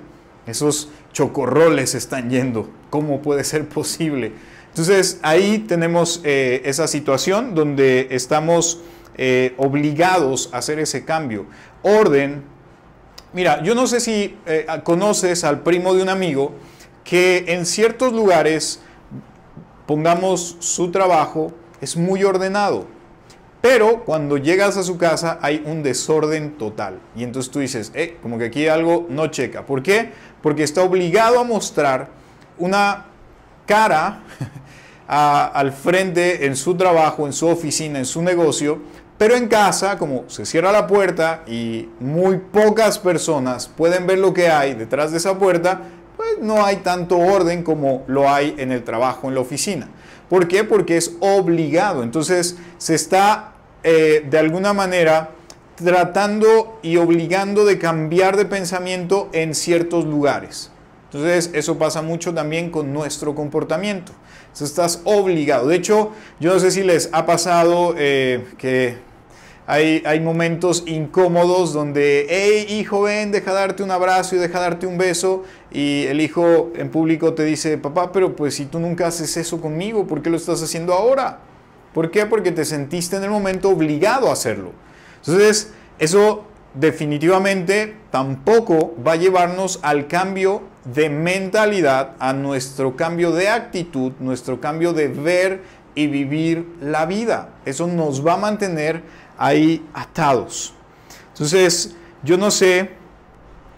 Esos 0.48 0.90
chocorroles 1.12 1.94
están 1.96 2.30
yendo. 2.30 2.70
¿Cómo 2.90 3.22
puede 3.22 3.44
ser 3.44 3.68
posible? 3.70 4.32
Entonces 4.70 5.20
ahí 5.22 5.60
tenemos 5.68 6.22
eh, 6.24 6.62
esa 6.66 6.88
situación 6.88 7.56
donde 7.56 8.08
estamos 8.12 8.82
eh, 9.18 9.54
obligados 9.58 10.50
a 10.54 10.58
hacer 10.58 10.80
ese 10.80 11.06
cambio. 11.06 11.46
Orden. 11.84 12.55
Mira, 13.36 13.62
yo 13.62 13.76
no 13.76 13.86
sé 13.86 14.00
si 14.00 14.38
eh, 14.46 14.66
conoces 14.86 15.44
al 15.44 15.60
primo 15.60 15.94
de 15.94 16.02
un 16.02 16.08
amigo 16.08 16.54
que 17.04 17.44
en 17.50 17.66
ciertos 17.66 18.14
lugares, 18.14 18.80
pongamos 19.86 20.56
su 20.60 20.90
trabajo, 20.90 21.52
es 21.82 21.98
muy 21.98 22.24
ordenado. 22.24 22.86
Pero 23.60 24.06
cuando 24.06 24.38
llegas 24.38 24.78
a 24.78 24.84
su 24.84 24.98
casa 24.98 25.38
hay 25.42 25.62
un 25.66 25.84
desorden 25.84 26.58
total. 26.58 27.02
Y 27.14 27.26
entonces 27.26 27.52
tú 27.52 27.60
dices, 27.60 27.92
eh, 27.94 28.18
como 28.22 28.38
que 28.38 28.46
aquí 28.46 28.70
algo 28.70 29.06
no 29.10 29.28
checa. 29.28 29.66
¿Por 29.66 29.84
qué? 29.84 30.14
Porque 30.42 30.64
está 30.64 30.84
obligado 30.84 31.38
a 31.38 31.44
mostrar 31.44 32.08
una 32.58 33.08
cara 33.66 34.24
al 35.10 35.74
frente 35.74 36.46
en 36.46 36.56
su 36.56 36.76
trabajo, 36.76 37.26
en 37.26 37.34
su 37.34 37.48
oficina, 37.48 38.00
en 38.00 38.06
su 38.06 38.22
negocio. 38.22 38.80
Pero 39.18 39.36
en 39.36 39.48
casa, 39.48 39.98
como 39.98 40.26
se 40.28 40.46
cierra 40.46 40.72
la 40.72 40.88
puerta 40.88 41.44
y 41.48 41.88
muy 42.00 42.38
pocas 42.38 43.00
personas 43.00 43.70
pueden 43.70 44.06
ver 44.08 44.20
lo 44.20 44.34
que 44.34 44.50
hay 44.50 44.74
detrás 44.74 45.12
de 45.12 45.18
esa 45.18 45.40
puerta, 45.40 45.82
pues 46.18 46.40
no 46.42 46.66
hay 46.66 46.78
tanto 46.78 47.18
orden 47.18 47.64
como 47.64 48.04
lo 48.08 48.30
hay 48.30 48.56
en 48.58 48.72
el 48.72 48.84
trabajo, 48.84 49.30
en 49.30 49.36
la 49.36 49.42
oficina. 49.42 49.88
¿Por 50.30 50.48
qué? 50.48 50.64
Porque 50.64 50.98
es 50.98 51.16
obligado. 51.22 52.04
Entonces 52.04 52.58
se 52.78 52.96
está 52.96 53.54
eh, 53.84 54.26
de 54.30 54.38
alguna 54.38 54.74
manera 54.74 55.32
tratando 55.76 56.80
y 56.82 56.98
obligando 56.98 57.66
de 57.66 57.78
cambiar 57.78 58.36
de 58.36 58.46
pensamiento 58.46 59.30
en 59.32 59.56
ciertos 59.56 60.06
lugares. 60.06 60.72
Entonces 61.06 61.52
eso 61.54 61.78
pasa 61.78 62.02
mucho 62.02 62.34
también 62.34 62.70
con 62.70 62.92
nuestro 62.92 63.36
comportamiento. 63.36 64.12
Entonces, 64.56 64.70
estás 64.70 65.02
obligado. 65.04 65.68
De 65.68 65.76
hecho, 65.76 66.14
yo 66.40 66.54
no 66.54 66.60
sé 66.62 66.72
si 66.72 66.82
les 66.82 67.10
ha 67.12 67.26
pasado 67.26 67.94
eh, 67.98 68.46
que 68.58 68.96
hay, 69.68 70.02
hay, 70.06 70.22
momentos 70.22 70.84
incómodos 70.86 71.74
donde, 71.74 72.26
hey 72.30 72.66
hijo, 72.70 73.02
ven, 73.02 73.34
deja 73.34 73.52
darte 73.52 73.84
un 73.84 73.92
abrazo 73.92 74.38
y 74.38 74.40
deja 74.40 74.62
darte 74.62 74.88
un 74.88 74.98
beso. 74.98 75.44
Y 75.74 76.06
el 76.06 76.22
hijo 76.22 76.72
en 76.78 76.90
público 76.90 77.34
te 77.34 77.44
dice, 77.44 77.78
papá, 77.78 78.14
pero 78.14 78.34
pues 78.34 78.56
si 78.56 78.64
tú 78.64 78.80
nunca 78.80 79.08
haces 79.08 79.36
eso 79.36 79.60
conmigo, 79.60 80.08
¿por 80.08 80.22
qué 80.22 80.30
lo 80.30 80.38
estás 80.38 80.64
haciendo 80.64 80.94
ahora? 80.94 81.40
¿Por 81.94 82.10
qué? 82.10 82.26
Porque 82.26 82.54
te 82.54 82.64
sentiste 82.64 83.18
en 83.18 83.26
el 83.26 83.32
momento 83.32 83.68
obligado 83.68 84.30
a 84.30 84.34
hacerlo. 84.34 84.72
Entonces, 85.18 85.74
eso 86.00 86.46
definitivamente 86.76 87.96
tampoco 88.12 88.94
va 89.06 89.14
a 89.14 89.16
llevarnos 89.16 89.80
al 89.82 90.08
cambio 90.08 90.62
de 90.84 91.10
mentalidad, 91.10 92.12
a 92.20 92.34
nuestro 92.34 92.96
cambio 92.96 93.32
de 93.32 93.50
actitud, 93.50 94.12
nuestro 94.20 94.62
cambio 94.62 94.94
de 94.94 95.08
ver 95.08 95.64
y 95.96 96.08
vivir 96.08 96.68
la 96.82 97.06
vida. 97.06 97.50
Eso 97.66 97.88
nos 97.88 98.26
va 98.26 98.34
a 98.34 98.38
mantener 98.38 99.02
ahí 99.38 99.84
atados. 99.94 100.74
Entonces, 101.30 101.96
yo 102.24 102.38
no 102.38 102.52
sé 102.52 102.92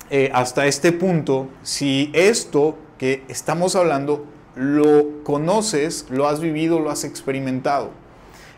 eh, 0.09 0.29
hasta 0.33 0.65
este 0.65 0.91
punto 0.91 1.49
si 1.63 2.11
esto 2.13 2.77
que 2.97 3.23
estamos 3.27 3.75
hablando 3.75 4.25
lo 4.55 5.23
conoces, 5.23 6.07
lo 6.09 6.27
has 6.27 6.39
vivido, 6.39 6.79
lo 6.79 6.89
has 6.89 7.03
experimentado. 7.03 7.91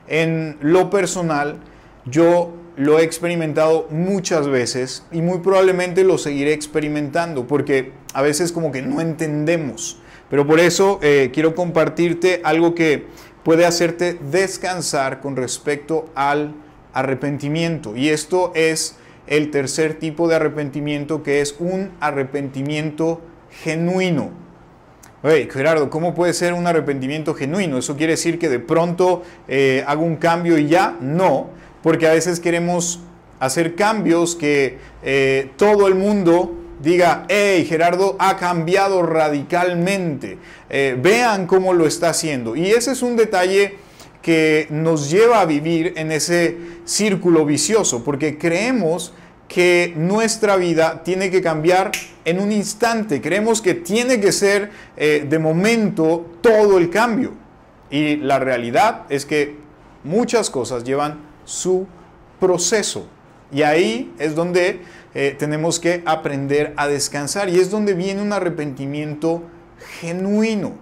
En 0.07 0.57
lo 0.61 0.89
personal, 0.89 1.57
yo 2.05 2.53
lo 2.79 2.97
he 2.97 3.03
experimentado 3.03 3.87
muchas 3.89 4.47
veces 4.47 5.03
y 5.11 5.21
muy 5.21 5.39
probablemente 5.39 6.05
lo 6.05 6.17
seguiré 6.17 6.53
experimentando 6.53 7.45
porque 7.45 7.91
a 8.13 8.21
veces 8.21 8.53
como 8.53 8.71
que 8.71 8.81
no 8.81 9.01
entendemos. 9.01 9.99
Pero 10.29 10.47
por 10.47 10.61
eso 10.61 10.97
eh, 11.01 11.29
quiero 11.33 11.55
compartirte 11.55 12.39
algo 12.41 12.75
que 12.75 13.05
puede 13.43 13.65
hacerte 13.65 14.17
descansar 14.31 15.19
con 15.19 15.35
respecto 15.35 16.09
al 16.15 16.55
arrepentimiento. 16.93 17.97
Y 17.97 18.09
esto 18.09 18.53
es 18.55 18.95
el 19.27 19.51
tercer 19.51 19.95
tipo 19.95 20.29
de 20.29 20.35
arrepentimiento 20.35 21.21
que 21.21 21.41
es 21.41 21.57
un 21.59 21.91
arrepentimiento 21.99 23.19
genuino. 23.61 24.29
Oye, 25.21 25.49
Gerardo, 25.51 25.89
¿cómo 25.89 26.15
puede 26.15 26.31
ser 26.31 26.53
un 26.53 26.65
arrepentimiento 26.65 27.33
genuino? 27.33 27.77
¿Eso 27.77 27.97
quiere 27.97 28.13
decir 28.13 28.39
que 28.39 28.47
de 28.47 28.59
pronto 28.59 29.23
eh, 29.49 29.83
hago 29.85 30.03
un 30.05 30.15
cambio 30.15 30.57
y 30.57 30.67
ya? 30.67 30.95
No, 31.01 31.59
porque 31.81 32.07
a 32.07 32.13
veces 32.13 32.39
queremos 32.39 32.99
hacer 33.39 33.75
cambios 33.75 34.35
que 34.35 34.77
eh, 35.03 35.51
todo 35.57 35.87
el 35.87 35.95
mundo 35.95 36.55
diga, 36.81 37.25
hey, 37.29 37.65
Gerardo 37.67 38.15
ha 38.19 38.37
cambiado 38.37 39.03
radicalmente. 39.03 40.37
Eh, 40.69 40.97
vean 41.01 41.47
cómo 41.47 41.73
lo 41.73 41.85
está 41.85 42.09
haciendo. 42.09 42.55
Y 42.55 42.71
ese 42.71 42.91
es 42.91 43.01
un 43.01 43.15
detalle 43.15 43.75
que 44.21 44.67
nos 44.69 45.09
lleva 45.09 45.41
a 45.41 45.45
vivir 45.45 45.93
en 45.95 46.11
ese 46.11 46.57
círculo 46.85 47.45
vicioso, 47.45 48.03
porque 48.03 48.37
creemos 48.37 49.13
que 49.47 49.93
nuestra 49.97 50.57
vida 50.57 51.01
tiene 51.03 51.31
que 51.31 51.41
cambiar 51.41 51.91
en 52.23 52.39
un 52.39 52.51
instante. 52.51 53.21
Creemos 53.21 53.61
que 53.61 53.73
tiene 53.73 54.19
que 54.19 54.31
ser 54.31 54.69
eh, 54.95 55.25
de 55.27 55.39
momento 55.39 56.25
todo 56.41 56.77
el 56.77 56.89
cambio. 56.89 57.33
Y 57.89 58.17
la 58.17 58.37
realidad 58.37 59.05
es 59.09 59.25
que 59.25 59.55
muchas 60.03 60.49
cosas 60.49 60.83
llevan 60.83 61.28
su 61.49 61.87
proceso. 62.39 63.07
Y 63.51 63.63
ahí 63.63 64.13
es 64.19 64.35
donde 64.35 64.81
eh, 65.13 65.35
tenemos 65.37 65.79
que 65.79 66.03
aprender 66.05 66.73
a 66.77 66.87
descansar. 66.87 67.49
Y 67.49 67.59
es 67.59 67.71
donde 67.71 67.93
viene 67.93 68.21
un 68.21 68.33
arrepentimiento 68.33 69.43
genuino. 69.99 70.73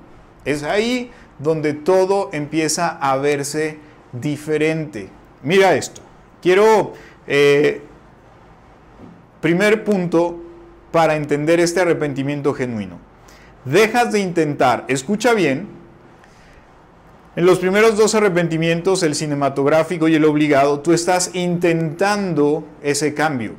Es 0.43 0.63
ahí 0.63 1.11
donde 1.39 1.73
todo 1.73 2.29
empieza 2.33 2.89
a 2.89 3.15
verse 3.17 3.77
diferente. 4.11 5.09
Mira 5.43 5.75
esto. 5.75 6.01
Quiero 6.41 6.93
eh, 7.27 7.81
Primer 9.41 9.83
punto 9.83 10.41
para 10.91 11.15
entender 11.15 11.59
este 11.59 11.79
arrepentimiento 11.79 12.53
genuino. 12.53 12.97
Dejas 13.65 14.11
de 14.11 14.19
intentar, 14.19 14.85
escucha 14.87 15.33
bien, 15.33 15.67
en 17.37 17.45
los 17.45 17.59
primeros 17.59 17.95
dos 17.95 18.15
arrepentimientos, 18.15 19.03
el 19.03 19.13
cinematográfico 19.13 20.07
y 20.07 20.15
el 20.15 20.25
obligado, 20.25 20.79
tú 20.79 20.91
estás 20.91 21.35
intentando 21.35 22.65
ese 22.81 23.13
cambio. 23.13 23.51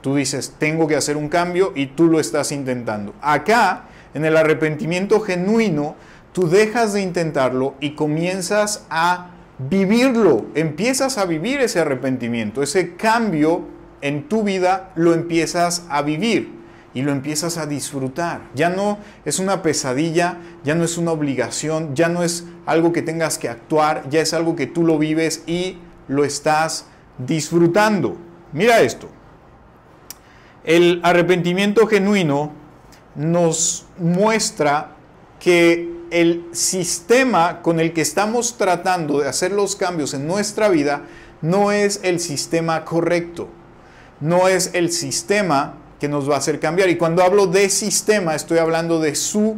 Tú 0.00 0.16
dices, 0.16 0.56
tengo 0.58 0.88
que 0.88 0.96
hacer 0.96 1.16
un 1.16 1.28
cambio 1.28 1.72
y 1.76 1.86
tú 1.86 2.08
lo 2.08 2.18
estás 2.18 2.50
intentando. 2.50 3.14
Acá, 3.22 3.84
en 4.12 4.24
el 4.24 4.36
arrepentimiento 4.36 5.20
genuino, 5.20 5.94
tú 6.32 6.48
dejas 6.48 6.92
de 6.94 7.02
intentarlo 7.02 7.74
y 7.78 7.94
comienzas 7.94 8.86
a 8.90 9.30
vivirlo. 9.60 10.46
Empiezas 10.56 11.16
a 11.16 11.26
vivir 11.26 11.60
ese 11.60 11.78
arrepentimiento, 11.78 12.60
ese 12.60 12.96
cambio 12.96 13.68
en 14.00 14.28
tu 14.28 14.42
vida 14.42 14.90
lo 14.96 15.14
empiezas 15.14 15.86
a 15.90 16.02
vivir 16.02 16.63
y 16.94 17.02
lo 17.02 17.12
empiezas 17.12 17.58
a 17.58 17.66
disfrutar. 17.66 18.42
Ya 18.54 18.70
no 18.70 18.98
es 19.24 19.38
una 19.38 19.62
pesadilla, 19.62 20.38
ya 20.64 20.74
no 20.74 20.84
es 20.84 20.96
una 20.96 21.12
obligación, 21.12 21.94
ya 21.94 22.08
no 22.08 22.22
es 22.22 22.44
algo 22.66 22.92
que 22.92 23.02
tengas 23.02 23.36
que 23.36 23.48
actuar, 23.48 24.08
ya 24.08 24.20
es 24.20 24.32
algo 24.32 24.56
que 24.56 24.66
tú 24.66 24.84
lo 24.84 24.98
vives 24.98 25.42
y 25.46 25.78
lo 26.08 26.24
estás 26.24 26.86
disfrutando. 27.18 28.16
Mira 28.52 28.80
esto. 28.80 29.08
El 30.62 31.00
arrepentimiento 31.02 31.86
genuino 31.86 32.52
nos 33.14 33.86
muestra 33.98 34.92
que 35.40 35.92
el 36.10 36.46
sistema 36.52 37.60
con 37.60 37.80
el 37.80 37.92
que 37.92 38.00
estamos 38.00 38.56
tratando 38.56 39.20
de 39.20 39.28
hacer 39.28 39.52
los 39.52 39.76
cambios 39.76 40.14
en 40.14 40.26
nuestra 40.26 40.68
vida 40.68 41.02
no 41.42 41.72
es 41.72 42.00
el 42.02 42.20
sistema 42.20 42.84
correcto 42.84 43.48
no 44.20 44.48
es 44.48 44.70
el 44.72 44.90
sistema 44.90 45.74
que 46.04 46.08
nos 46.10 46.28
va 46.28 46.34
a 46.34 46.38
hacer 46.38 46.60
cambiar. 46.60 46.90
Y 46.90 46.96
cuando 46.98 47.22
hablo 47.22 47.46
de 47.46 47.70
sistema, 47.70 48.34
estoy 48.34 48.58
hablando 48.58 49.00
de 49.00 49.14
su 49.14 49.56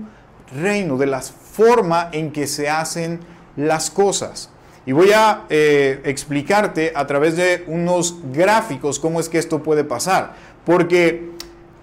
reino, 0.56 0.96
de 0.96 1.06
la 1.06 1.20
forma 1.20 2.08
en 2.12 2.30
que 2.30 2.46
se 2.46 2.68
hacen 2.68 3.18
las 3.56 3.90
cosas. 3.90 4.50
Y 4.86 4.92
voy 4.92 5.10
a 5.10 5.42
eh, 5.50 6.00
explicarte 6.04 6.92
a 6.94 7.04
través 7.08 7.36
de 7.36 7.64
unos 7.66 8.18
gráficos 8.32 9.00
cómo 9.00 9.18
es 9.18 9.28
que 9.28 9.38
esto 9.38 9.64
puede 9.64 9.82
pasar. 9.82 10.34
Porque 10.64 11.32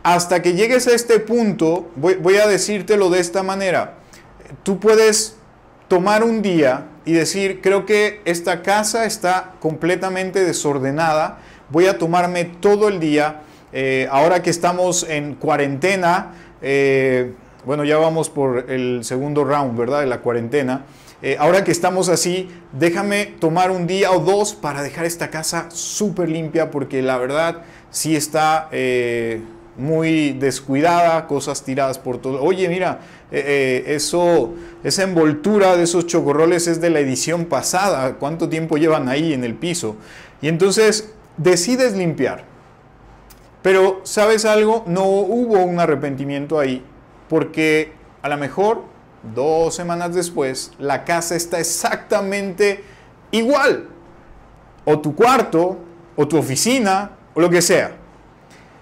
hasta 0.01 0.41
que 0.41 0.53
llegues 0.53 0.87
a 0.87 0.93
este 0.93 1.19
punto, 1.19 1.91
voy, 1.97 2.15
voy 2.15 2.37
a 2.37 2.47
decírtelo 2.47 3.09
de 3.09 3.19
esta 3.19 3.43
manera. 3.43 3.95
Tú 4.63 4.79
puedes 4.79 5.35
tomar 5.89 6.23
un 6.23 6.41
día 6.41 6.85
y 7.03 7.11
decir, 7.11 7.59
creo 7.61 7.85
que 7.85 8.21
esta 8.23 8.61
casa 8.61 9.03
está 9.03 9.55
completamente 9.59 10.45
desordenada, 10.45 11.39
voy 11.69 11.87
a 11.87 11.97
tomarme 11.97 12.45
todo 12.45 12.87
el 12.87 13.01
día, 13.01 13.41
eh, 13.75 14.07
ahora 14.11 14.43
que 14.43 14.51
estamos 14.51 15.03
en 15.09 15.33
cuarentena, 15.33 16.33
eh, 16.61 17.33
bueno, 17.65 17.83
ya 17.83 17.97
vamos 17.97 18.29
por 18.29 18.69
el 18.69 19.03
segundo 19.03 19.43
round, 19.43 19.75
¿verdad? 19.75 20.01
De 20.01 20.05
la 20.05 20.19
cuarentena. 20.19 20.85
Eh, 21.23 21.37
ahora 21.39 21.63
que 21.63 21.71
estamos 21.71 22.07
así, 22.07 22.49
déjame 22.71 23.25
tomar 23.25 23.71
un 23.71 23.87
día 23.87 24.11
o 24.11 24.19
dos 24.19 24.53
para 24.53 24.83
dejar 24.83 25.05
esta 25.05 25.31
casa 25.31 25.69
súper 25.71 26.29
limpia, 26.29 26.69
porque 26.69 27.01
la 27.01 27.17
verdad 27.17 27.61
sí 27.89 28.15
está 28.15 28.69
muy 29.75 30.33
descuidada, 30.33 31.25
cosas 31.25 31.63
tiradas 31.63 31.97
por 31.97 32.19
todo. 32.19 32.43
Oye, 32.43 32.67
mira, 32.69 32.99
esa 33.31 35.03
envoltura 35.03 35.77
de 35.77 35.83
esos 35.83 36.05
chocorroles 36.05 36.67
es 36.67 36.79
de 36.79 36.91
la 36.91 36.99
edición 36.99 37.45
pasada. 37.45 38.15
¿Cuánto 38.19 38.49
tiempo 38.49 38.77
llevan 38.77 39.09
ahí 39.09 39.33
en 39.33 39.43
el 39.45 39.55
piso? 39.55 39.95
Y 40.41 40.49
entonces 40.49 41.13
decides 41.37 41.95
limpiar. 41.95 42.52
Pero, 43.63 44.01
¿sabes 44.03 44.45
algo? 44.45 44.83
No 44.85 45.05
hubo 45.05 45.63
un 45.63 45.79
arrepentimiento 45.79 46.59
ahí, 46.59 46.85
porque 47.29 47.93
a 48.21 48.29
lo 48.29 48.37
mejor 48.37 48.83
dos 49.33 49.73
semanas 49.73 50.13
después 50.13 50.73
la 50.77 51.05
casa 51.05 51.35
está 51.35 51.59
exactamente 51.59 52.83
igual. 53.31 53.87
O 54.85 54.99
tu 54.99 55.15
cuarto, 55.15 55.79
o 56.15 56.27
tu 56.27 56.37
oficina, 56.37 57.11
o 57.33 57.39
lo 57.39 57.49
que 57.49 57.61
sea. 57.61 57.95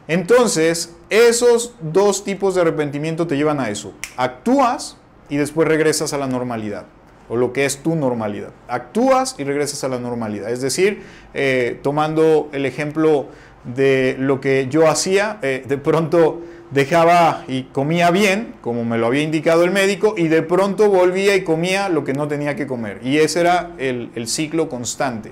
Entonces, 0.08 0.96
esos 1.12 1.76
dos 1.80 2.24
tipos 2.24 2.56
de 2.56 2.62
arrepentimiento 2.62 3.28
te 3.28 3.38
llevan 3.38 3.60
a 3.60 3.70
eso. 3.70 3.94
Actúas 4.18 4.98
y 5.30 5.38
después 5.38 5.68
regresas 5.68 6.14
a 6.14 6.18
la 6.18 6.26
normalidad, 6.26 6.86
o 7.30 7.36
lo 7.36 7.54
que 7.54 7.66
es 7.66 7.84
tu 7.84 7.96
normalidad. 7.96 8.50
Actúas 8.68 9.36
y 9.38 9.44
regresas 9.44 9.84
a 9.84 9.90
la 9.90 10.00
normalidad. 10.00 10.50
Es 10.50 10.62
decir, 10.62 11.04
eh, 11.34 11.80
tomando 11.84 12.50
el 12.52 12.66
ejemplo 12.66 13.28
de 13.64 14.16
lo 14.20 14.42
que 14.42 14.68
yo 14.70 14.88
hacía, 14.90 15.40
eh, 15.42 15.64
de 15.68 15.78
pronto 15.78 16.42
dejaba 16.72 17.44
y 17.48 17.64
comía 17.64 18.12
bien, 18.12 18.56
como 18.62 18.86
me 18.86 18.98
lo 18.98 19.08
había 19.08 19.22
indicado 19.22 19.64
el 19.64 19.72
médico, 19.72 20.16
y 20.18 20.28
de 20.28 20.42
pronto 20.42 20.90
volvía 20.90 21.36
y 21.36 21.44
comía 21.44 21.90
lo 21.90 22.04
que 22.04 22.14
no 22.14 22.28
tenía 22.28 22.56
que 22.56 22.68
comer. 22.68 23.00
Y 23.04 23.18
ese 23.18 23.42
era 23.42 23.72
el, 23.78 24.10
el 24.16 24.28
ciclo 24.28 24.70
constante. 24.70 25.32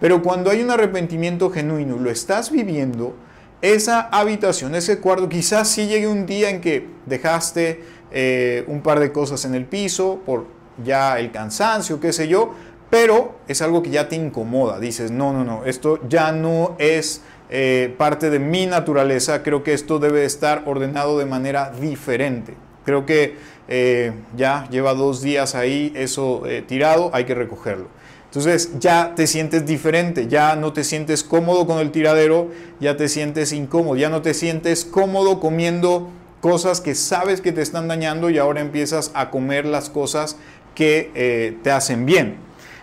Pero 0.00 0.22
cuando 0.22 0.50
hay 0.50 0.62
un 0.62 0.70
arrepentimiento 0.70 1.50
genuino, 1.50 1.98
lo 1.98 2.10
estás 2.10 2.50
viviendo, 2.50 3.14
esa 3.60 4.02
habitación, 4.02 4.74
ese 4.74 5.00
cuarto, 5.00 5.28
quizás 5.28 5.68
sí 5.68 5.86
llegue 5.88 6.06
un 6.06 6.26
día 6.26 6.50
en 6.50 6.60
que 6.60 6.86
dejaste 7.06 7.82
eh, 8.10 8.64
un 8.68 8.80
par 8.82 9.00
de 9.00 9.10
cosas 9.10 9.44
en 9.44 9.54
el 9.54 9.64
piso 9.64 10.20
por 10.24 10.46
ya 10.84 11.18
el 11.18 11.32
cansancio, 11.32 11.98
qué 11.98 12.12
sé 12.12 12.28
yo, 12.28 12.54
pero 12.88 13.34
es 13.48 13.60
algo 13.60 13.82
que 13.82 13.90
ya 13.90 14.08
te 14.08 14.14
incomoda. 14.14 14.78
Dices, 14.78 15.10
no, 15.10 15.32
no, 15.32 15.44
no, 15.44 15.64
esto 15.64 15.98
ya 16.08 16.30
no 16.30 16.76
es 16.78 17.22
eh, 17.50 17.94
parte 17.96 18.30
de 18.30 18.38
mi 18.38 18.66
naturaleza, 18.66 19.42
creo 19.42 19.62
que 19.62 19.72
esto 19.72 19.98
debe 19.98 20.24
estar 20.24 20.62
ordenado 20.66 21.18
de 21.18 21.26
manera 21.26 21.70
diferente. 21.80 22.54
Creo 22.84 23.06
que 23.06 23.36
eh, 23.68 24.12
ya 24.36 24.66
lleva 24.70 24.94
dos 24.94 25.20
días 25.20 25.54
ahí 25.54 25.92
eso 25.94 26.42
tirado, 26.66 27.10
hay 27.12 27.24
que 27.24 27.34
recogerlo. 27.34 27.88
Entonces 28.26 28.78
ya 28.78 29.14
te 29.14 29.26
sientes 29.26 29.64
diferente, 29.64 30.26
ya 30.26 30.54
no 30.54 30.74
te 30.74 30.84
sientes 30.84 31.24
cómodo 31.24 31.66
con 31.66 31.78
el 31.78 31.90
tiradero, 31.90 32.48
ya 32.78 32.96
te 32.96 33.08
sientes 33.08 33.52
incómodo, 33.52 33.96
ya 33.96 34.10
no 34.10 34.20
te 34.20 34.34
sientes 34.34 34.84
cómodo 34.84 35.40
comiendo 35.40 36.10
cosas 36.40 36.80
que 36.80 36.94
sabes 36.94 37.40
que 37.40 37.52
te 37.52 37.62
están 37.62 37.88
dañando 37.88 38.30
y 38.30 38.38
ahora 38.38 38.60
empiezas 38.60 39.10
a 39.14 39.30
comer 39.30 39.64
las 39.64 39.90
cosas 39.90 40.36
que 40.74 41.10
eh, 41.14 41.56
te 41.62 41.70
hacen 41.70 42.06
bien. 42.06 42.36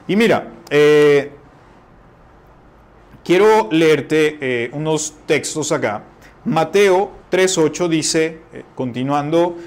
Y 0.08 0.15
mira, 0.15 0.51
eh, 0.69 1.32
quiero 3.25 3.67
leerte 3.71 4.38
eh, 4.39 4.69
unos 4.71 5.15
textos 5.25 5.73
acá. 5.73 6.03
Mateo 6.45 7.11
3.8 7.31 7.89
dice, 7.89 8.39
continuando 8.75 9.57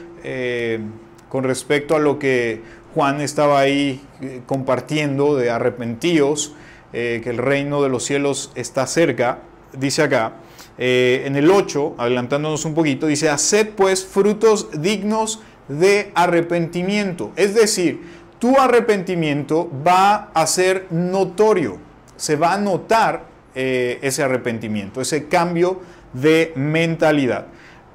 con 1.29 1.45
respecto 1.45 1.95
a 1.97 1.99
lo 1.99 2.19
que 2.19 2.63
Juan 2.95 3.21
estaba 3.21 3.61
ahí 3.61 4.01
eh, 4.21 4.43
compartiendo 4.47 5.37
de 5.37 5.51
arrepentíos, 5.51 6.55
eh, 6.93 7.21
que 7.23 7.31
el 7.31 7.39
reino 7.39 7.83
de 7.83 7.89
los 7.89 8.05
cielos 8.05 8.51
está 8.55 8.87
cerca, 8.87 9.41
dice 9.73 10.03
acá, 10.03 10.35
eh, 10.79 11.23
en 11.27 11.37
el 11.37 11.51
8, 11.51 11.97
adelantándonos 11.99 12.65
un 12.65 12.75
poquito, 12.75 13.07
dice, 13.07 13.29
haced 13.29 13.71
pues 13.77 14.07
frutos 14.07 14.69
dignos 14.81 15.41
de 15.69 16.11
arrepentimiento. 16.15 17.33
Es 17.37 17.55
decir, 17.55 18.01
tu 18.39 18.59
arrepentimiento 18.59 19.71
va 19.87 20.31
a 20.33 20.47
ser 20.47 20.87
notorio, 20.91 21.79
se 22.17 22.37
va 22.37 22.55
a 22.55 22.59
notar 22.59 23.27
ese 23.55 24.23
arrepentimiento, 24.23 25.01
ese 25.01 25.29
cambio 25.29 25.81
de 26.13 26.53
mentalidad. 26.57 27.47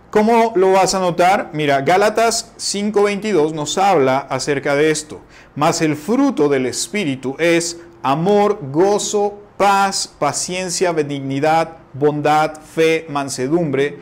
¿Cómo 0.10 0.54
lo 0.56 0.74
vas 0.74 0.94
a 0.94 1.00
notar? 1.00 1.50
Mira, 1.54 1.82
Gálatas 1.82 2.54
5:22 2.58 3.54
nos 3.54 3.80
habla 3.80 4.20
acerca 4.20 4.76
de 4.76 4.92
esto. 4.92 5.22
Mas 5.56 5.82
el 5.82 5.96
fruto 5.96 6.50
del 6.50 6.68
Espíritu 6.68 7.36
es 7.39 7.80
amor, 8.04 8.60
gozo, 8.72 9.39
paz, 9.58 10.13
paciencia, 10.20 10.92
benignidad, 10.92 11.78
bondad, 11.94 12.62
fe, 12.62 13.08
mansedumbre, 13.10 13.98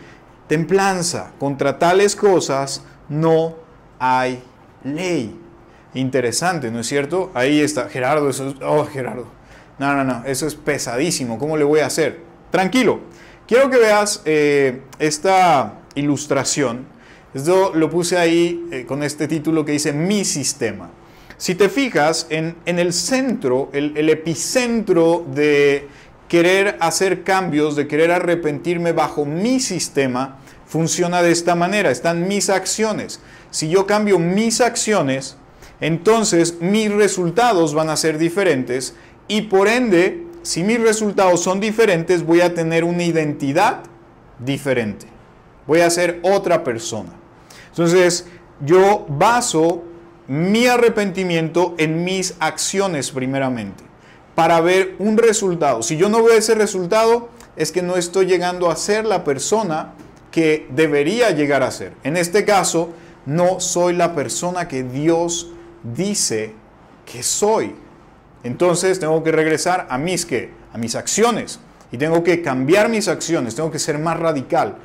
templanza. 0.48 1.32
Contra 1.40 1.80
tales 1.80 2.16
cosas 2.16 2.84
no 3.08 3.56
hay 3.98 4.44
ley. 4.84 5.40
Interesante, 5.94 6.72
¿no 6.72 6.80
es 6.80 6.88
cierto? 6.88 7.32
Ahí 7.34 7.62
está. 7.62 7.88
Gerardo, 7.88 8.30
eso 8.30 8.50
es... 8.50 8.56
Oh, 8.62 8.86
Gerardo. 8.86 9.28
No, 9.82 9.96
no, 9.96 10.04
no, 10.04 10.24
eso 10.28 10.46
es 10.46 10.54
pesadísimo. 10.54 11.40
¿Cómo 11.40 11.58
le 11.58 11.64
voy 11.64 11.80
a 11.80 11.88
hacer? 11.88 12.20
Tranquilo. 12.52 13.00
Quiero 13.48 13.68
que 13.72 13.78
veas 13.78 14.22
eh, 14.26 14.82
esta 15.00 15.80
ilustración. 15.96 16.86
Esto 17.34 17.72
lo 17.74 17.90
puse 17.90 18.16
ahí 18.16 18.68
eh, 18.72 18.86
con 18.86 19.02
este 19.02 19.28
título 19.28 19.66
que 19.66 19.72
dice 19.72 19.92
Mi 19.92 20.24
sistema. 20.24 20.92
Si 21.36 21.56
te 21.56 21.68
fijas, 21.68 22.28
en, 22.30 22.58
el 22.64 22.94
centro, 22.94 23.72
el, 23.74 24.08
epicentro 24.08 25.26
de 25.34 25.88
querer 26.28 26.78
hacer 26.80 27.24
cambios, 27.24 27.76
de 27.76 27.88
querer 27.88 28.12
arrepentirme 28.12 28.92
bajo 28.92 29.26
mi 29.26 29.60
sistema, 29.60 30.38
funciona 30.68 31.24
de 31.24 31.32
esta 31.32 31.56
manera. 31.56 31.90
Están 31.90 32.28
mis 32.28 32.52
acciones. 32.52 33.20
Si 33.50 33.68
yo 33.68 33.88
cambio 33.88 34.20
mis 34.20 34.62
acciones, 34.62 35.38
entonces 35.80 36.62
mis 36.62 36.94
resultados 36.94 37.74
van 37.74 37.90
a 37.90 37.98
ser 37.98 38.20
diferentes 38.20 38.94
y 39.28 39.42
por 39.44 39.68
ende, 39.68 40.26
si 40.42 40.64
mis 40.64 40.80
resultados 40.80 41.42
son 41.42 41.60
diferentes, 41.60 42.26
voy 42.26 42.42
a 42.42 42.54
tener 42.54 42.84
una 42.84 43.04
identidad 43.04 43.84
diferente 44.40 45.12
voy 45.68 45.82
a 45.82 45.90
ser 45.90 46.20
otra 46.24 46.64
persona. 46.64 47.12
Entonces, 47.70 48.26
yo 48.60 49.06
baso 49.08 49.84
mi 50.28 50.68
arrepentimiento 50.68 51.76
en 51.78 52.04
mis 52.04 52.36
acciones 52.40 53.12
primeramente, 53.12 53.84
para 54.36 54.62
ver 54.62 54.96
un 55.00 55.18
resultado. 55.18 55.82
Si 55.82 55.98
yo 55.98 56.10
no 56.10 56.24
veo 56.24 56.38
ese 56.38 56.56
resultado, 56.56 57.30
es 57.56 57.72
que 57.72 57.82
no 57.82 57.96
estoy 57.96 58.26
llegando 58.26 58.70
a 58.70 58.76
ser 58.76 59.06
la 59.06 59.24
persona 59.24 59.94
que 60.32 60.68
debería 60.72 61.32
llegar 61.32 61.64
a 61.64 61.72
ser. 61.72 61.94
En 62.04 62.18
este 62.18 62.46
caso, 62.46 62.90
no 63.26 63.60
soy 63.60 63.94
la 63.94 64.16
persona 64.16 64.68
que 64.68 64.84
Dios 64.84 65.52
dice 65.84 66.54
que 67.06 67.24
soy. 67.24 67.76
Entonces 68.44 69.00
tengo 69.00 69.24
que 69.24 69.32
regresar 69.32 69.88
a 69.90 69.98
mis 69.98 70.26
que 70.26 70.62
a 70.74 70.78
mis 70.78 70.96
acciones 70.96 71.60
y 71.92 71.98
tengo 71.98 72.24
que 72.24 72.42
cambiar 72.42 72.90
mis 72.90 73.08
acciones, 73.08 73.56
tengo 73.56 73.72
que 73.72 73.80
ser 73.80 74.00
más 74.00 74.20
radical. 74.20 74.78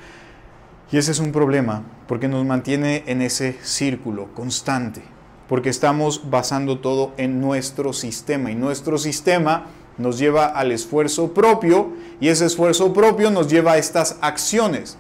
Y 0.91 0.99
ese 0.99 1.13
es 1.13 1.19
un 1.19 1.33
problema 1.33 1.83
porque 2.07 2.29
nos 2.29 2.45
mantiene 2.45 3.05
en 3.07 3.23
ese 3.23 3.57
círculo 3.63 4.33
constante, 4.35 5.03
porque 5.49 5.69
estamos 5.69 6.31
basando 6.31 6.79
todo 6.79 7.13
en 7.17 7.41
nuestro 7.41 7.93
sistema 7.93 8.51
y 8.51 8.55
nuestro 8.55 8.99
sistema 8.99 9.67
nos 9.99 10.19
lleva 10.19 10.47
al 10.47 10.73
esfuerzo 10.73 11.33
propio 11.33 11.93
y 12.21 12.29
ese 12.29 12.47
esfuerzo 12.47 12.93
propio 12.93 13.31
nos 13.31 13.49
lleva 13.49 13.73
a 13.73 13.79
estas 13.79 14.19
acciones 14.21 14.99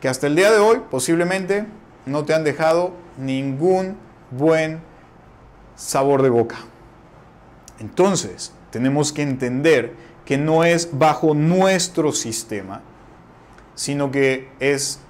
que 0.00 0.08
hasta 0.08 0.26
el 0.26 0.36
día 0.36 0.50
de 0.50 0.58
hoy 0.58 0.82
posiblemente 0.90 1.66
no 2.06 2.24
te 2.24 2.34
han 2.34 2.44
dejado 2.44 2.92
ningún 3.18 3.96
buen 4.30 4.80
sabor 5.76 6.22
de 6.22 6.30
boca. 6.30 6.56
Entonces, 7.78 8.52
tenemos 8.70 9.12
que 9.12 9.22
entender 9.22 9.94
que 10.24 10.38
no 10.38 10.64
es 10.64 10.98
bajo 10.98 11.34
nuestro 11.34 12.12
sistema, 12.12 12.82
sino 13.74 14.10
que 14.10 14.48
es 14.60 15.00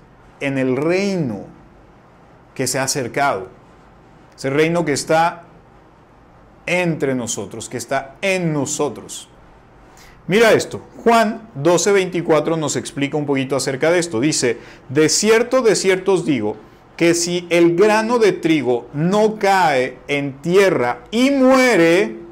en 0.41 0.59
el 0.59 0.77
reino 0.77 1.47
que 2.55 2.67
se 2.67 2.79
ha 2.79 2.85
acercado. 2.85 3.49
Ese 4.37 4.51
reino 4.51 4.85
que 4.85 4.93
está 4.93 5.45
entre 6.67 7.15
nosotros, 7.15 7.69
que 7.69 7.79
está 7.79 8.17
en 8.21 8.53
nosotros. 8.53 9.29
Mira 10.27 10.53
esto, 10.53 10.83
Juan 11.05 11.49
12:24 11.55 12.59
nos 12.59 12.75
explica 12.77 13.17
un 13.17 13.27
poquito 13.27 13.55
acerca 13.55 13.91
de 13.91 14.01
esto. 14.01 14.21
Dice, 14.21 14.59
de 14.89 15.09
cierto, 15.09 15.63
de 15.63 15.77
cierto 15.77 16.15
os 16.15 16.27
digo, 16.27 16.57
que 16.97 17.15
si 17.15 17.47
el 17.51 17.77
grano 17.77 18.19
de 18.19 18.33
trigo 18.33 18.89
no 18.93 19.39
cae 19.39 19.99
en 20.09 20.41
tierra 20.43 21.05
y 21.11 21.31
muere, 21.31 22.26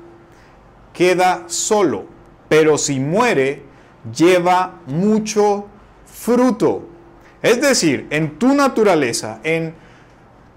queda 0.94 1.44
solo, 1.48 2.06
pero 2.48 2.78
si 2.78 2.98
muere, 2.98 3.62
lleva 4.16 4.80
mucho 4.86 5.66
fruto. 6.06 6.88
Es 7.42 7.60
decir, 7.60 8.06
en 8.08 8.38
tu 8.38 8.54
naturaleza, 8.54 9.40
en 9.42 9.74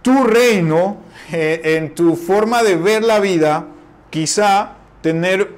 tu 0.02 0.23
reino, 0.23 0.97
eh, 1.34 1.60
en 1.78 1.93
tu 1.93 2.15
forma 2.15 2.63
de 2.63 2.78
ver 2.78 3.04
la 3.04 3.19
vida, 3.19 3.65
quizá 4.10 4.76
tener 5.02 5.56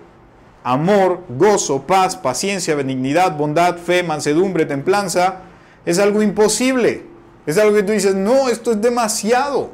amor, 0.63 1.23
gozo, 1.29 1.85
paz, 1.85 2.15
paciencia, 2.15 2.73
benignidad, 2.73 3.37
bondad, 3.37 3.77
fe, 3.77 4.01
mansedumbre, 4.01 4.65
templanza, 4.65 5.41
es 5.85 5.99
algo 5.99 6.23
imposible. 6.23 7.05
Es 7.45 7.57
algo 7.57 7.75
que 7.75 7.83
tú 7.83 7.91
dices, 7.91 8.15
no, 8.15 8.49
esto 8.49 8.71
es 8.71 8.81
demasiado. 8.81 9.71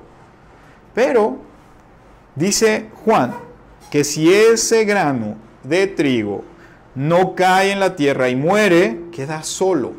Pero 0.94 1.38
dice 2.36 2.90
Juan 3.04 3.45
que 3.90 4.04
si 4.04 4.34
ese 4.34 4.86
grano 4.86 5.36
de 5.64 5.88
trigo 5.88 6.44
no 6.96 7.36
cae 7.36 7.72
en 7.72 7.80
la 7.80 7.96
tierra 7.96 8.30
y 8.30 8.36
muere, 8.36 9.02
queda 9.12 9.44
solo. 9.44 9.94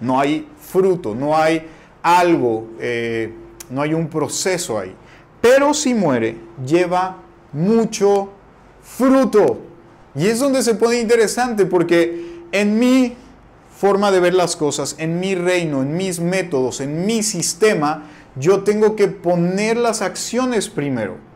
No 0.00 0.18
hay 0.18 0.48
fruto, 0.58 1.14
no 1.14 1.36
hay 1.36 1.66
algo, 2.02 2.68
eh, 2.80 3.32
no 3.70 3.82
hay 3.82 3.94
un 3.94 4.08
proceso 4.08 4.78
ahí. 4.78 4.94
Pero 5.40 5.74
si 5.74 5.94
muere, 5.94 6.36
lleva 6.64 7.18
mucho 7.52 8.30
fruto. 8.82 9.58
Y 10.14 10.26
es 10.26 10.40
donde 10.40 10.62
se 10.62 10.74
pone 10.74 11.00
interesante 11.00 11.66
porque 11.66 12.42
en 12.52 12.78
mi 12.78 13.14
forma 13.76 14.10
de 14.10 14.20
ver 14.20 14.34
las 14.34 14.56
cosas, 14.56 14.96
en 14.98 15.20
mi 15.20 15.34
reino, 15.34 15.82
en 15.82 15.96
mis 15.96 16.20
métodos, 16.20 16.80
en 16.80 17.06
mi 17.06 17.22
sistema, 17.22 18.04
yo 18.36 18.62
tengo 18.62 18.96
que 18.96 19.08
poner 19.08 19.76
las 19.76 20.02
acciones 20.02 20.68
primero. 20.68 21.29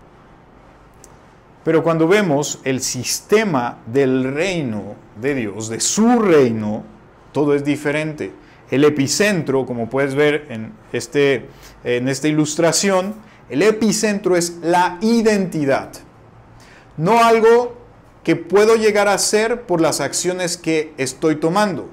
Pero 1.64 1.82
cuando 1.82 2.06
vemos 2.06 2.60
el 2.64 2.80
sistema 2.82 3.78
del 3.86 4.34
reino 4.34 4.96
de 5.20 5.34
Dios, 5.34 5.68
de 5.68 5.80
su 5.80 6.18
reino, 6.20 6.84
todo 7.32 7.54
es 7.54 7.64
diferente. 7.64 8.32
El 8.70 8.84
epicentro, 8.84 9.64
como 9.64 9.88
puedes 9.88 10.14
ver 10.14 10.46
en, 10.50 10.72
este, 10.92 11.48
en 11.82 12.08
esta 12.08 12.28
ilustración, 12.28 13.14
el 13.48 13.62
epicentro 13.62 14.36
es 14.36 14.58
la 14.62 14.98
identidad. 15.00 15.90
No 16.96 17.24
algo 17.24 17.78
que 18.22 18.36
puedo 18.36 18.76
llegar 18.76 19.08
a 19.08 19.18
ser 19.18 19.62
por 19.62 19.80
las 19.80 20.00
acciones 20.00 20.56
que 20.56 20.92
estoy 20.96 21.36
tomando, 21.36 21.88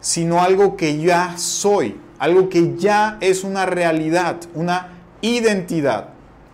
sino 0.00 0.42
algo 0.42 0.76
que 0.76 0.98
ya 0.98 1.36
soy, 1.36 1.98
algo 2.18 2.48
que 2.48 2.76
ya 2.76 3.18
es 3.20 3.44
una 3.44 3.66
realidad, 3.66 4.40
una 4.54 4.98
identidad, 5.22 6.10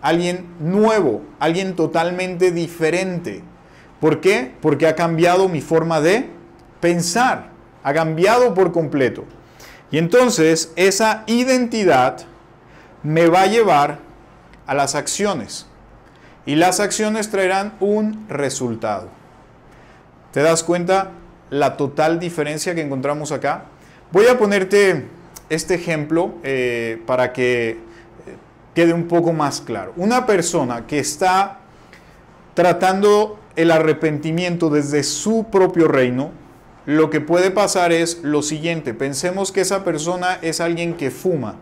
alguien 0.06 0.46
nuevo, 0.60 1.22
alguien 1.40 1.74
totalmente 1.74 2.52
diferente. 2.52 3.42
¿Por 4.00 4.20
qué? 4.20 4.52
Porque 4.60 4.86
ha 4.86 4.94
cambiado 4.94 5.48
mi 5.48 5.60
forma 5.60 6.00
de 6.00 6.28
pensar, 6.80 7.50
ha 7.82 7.92
cambiado 7.92 8.54
por 8.54 8.70
completo. 8.70 9.24
Y 9.90 9.98
entonces 9.98 10.72
esa 10.76 11.24
identidad 11.26 12.18
me 13.02 13.26
va 13.26 13.42
a 13.42 13.46
llevar 13.46 13.98
a 14.66 14.74
las 14.74 14.94
acciones. 14.94 15.66
Y 16.44 16.54
las 16.54 16.78
acciones 16.78 17.28
traerán 17.30 17.74
un 17.80 18.26
resultado. 18.28 19.08
¿Te 20.30 20.42
das 20.42 20.62
cuenta 20.62 21.10
la 21.50 21.76
total 21.76 22.20
diferencia 22.20 22.76
que 22.76 22.82
encontramos 22.82 23.32
acá? 23.32 23.64
Voy 24.12 24.26
a 24.28 24.38
ponerte 24.38 25.06
este 25.48 25.74
ejemplo 25.74 26.34
eh, 26.44 27.02
para 27.06 27.32
que 27.32 27.85
quede 28.76 28.92
un 28.92 29.08
poco 29.08 29.32
más 29.32 29.62
claro. 29.62 29.94
Una 29.96 30.26
persona 30.26 30.86
que 30.86 30.98
está 30.98 31.60
tratando 32.52 33.40
el 33.56 33.70
arrepentimiento 33.70 34.68
desde 34.68 35.02
su 35.02 35.46
propio 35.50 35.88
reino, 35.88 36.30
lo 36.84 37.08
que 37.08 37.22
puede 37.22 37.50
pasar 37.50 37.90
es 37.90 38.20
lo 38.22 38.42
siguiente. 38.42 38.92
Pensemos 38.92 39.50
que 39.50 39.62
esa 39.62 39.82
persona 39.82 40.38
es 40.42 40.60
alguien 40.60 40.92
que 40.92 41.10
fuma 41.10 41.56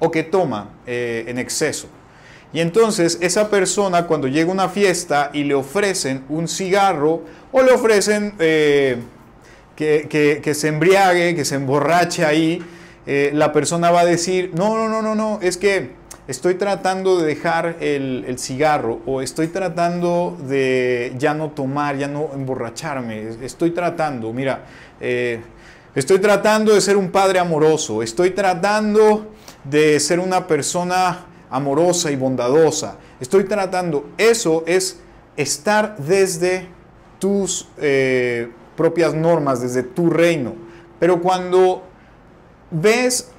o 0.00 0.10
que 0.10 0.24
toma 0.24 0.70
eh, 0.88 1.24
en 1.28 1.38
exceso. 1.38 1.86
Y 2.52 2.58
entonces 2.58 3.18
esa 3.20 3.48
persona 3.48 4.08
cuando 4.08 4.26
llega 4.26 4.50
a 4.50 4.52
una 4.52 4.68
fiesta 4.68 5.30
y 5.32 5.44
le 5.44 5.54
ofrecen 5.54 6.24
un 6.28 6.48
cigarro 6.48 7.22
o 7.52 7.62
le 7.62 7.70
ofrecen 7.70 8.34
eh, 8.40 8.96
que, 9.76 10.52
se 10.52 10.66
embriague, 10.66 11.36
que 11.36 11.44
se 11.44 11.54
emborrache 11.54 12.24
ahí, 12.24 12.60
eh, 13.06 13.30
la 13.32 13.52
persona 13.52 13.92
va 13.92 14.00
a 14.00 14.04
decir, 14.04 14.50
no, 14.52 14.76
no, 14.76 14.88
no, 14.88 15.00
no, 15.00 15.14
no, 15.14 15.38
es 15.42 15.56
que 15.56 15.99
estoy 16.30 16.54
tratando 16.54 17.18
de 17.18 17.26
dejar 17.26 17.78
el, 17.80 18.38
cigarro 18.38 19.00
o 19.04 19.20
estoy 19.20 19.48
tratando 19.48 20.38
de 20.46 21.12
ya 21.18 21.34
no 21.34 21.50
tomar, 21.50 21.96
ya 21.96 22.06
no 22.06 22.30
emborracharme, 22.32 23.30
estoy 23.42 23.72
tratando, 23.72 24.32
mira, 24.32 24.64
eh, 25.00 25.40
estoy 25.92 26.20
tratando 26.20 26.72
de 26.72 26.80
ser 26.80 26.96
un 26.96 27.10
padre 27.10 27.40
amoroso, 27.40 28.00
estoy 28.00 28.30
tratando 28.30 29.26
de 29.64 29.98
ser 29.98 30.20
una 30.20 30.46
persona 30.46 31.26
amorosa 31.50 32.12
y 32.12 32.16
bondadosa, 32.16 32.96
estoy 33.18 33.42
tratando, 33.42 34.10
eso 34.16 34.62
es 34.68 35.00
estar 35.36 35.96
desde 35.96 36.68
tus 37.18 37.66
eh, 37.78 38.52
propias 38.76 39.14
normas, 39.14 39.62
desde 39.62 39.82
tu 39.82 40.08
reino. 40.08 40.54
Pero 41.00 41.20
cuando 41.20 41.82
ves 42.70 43.32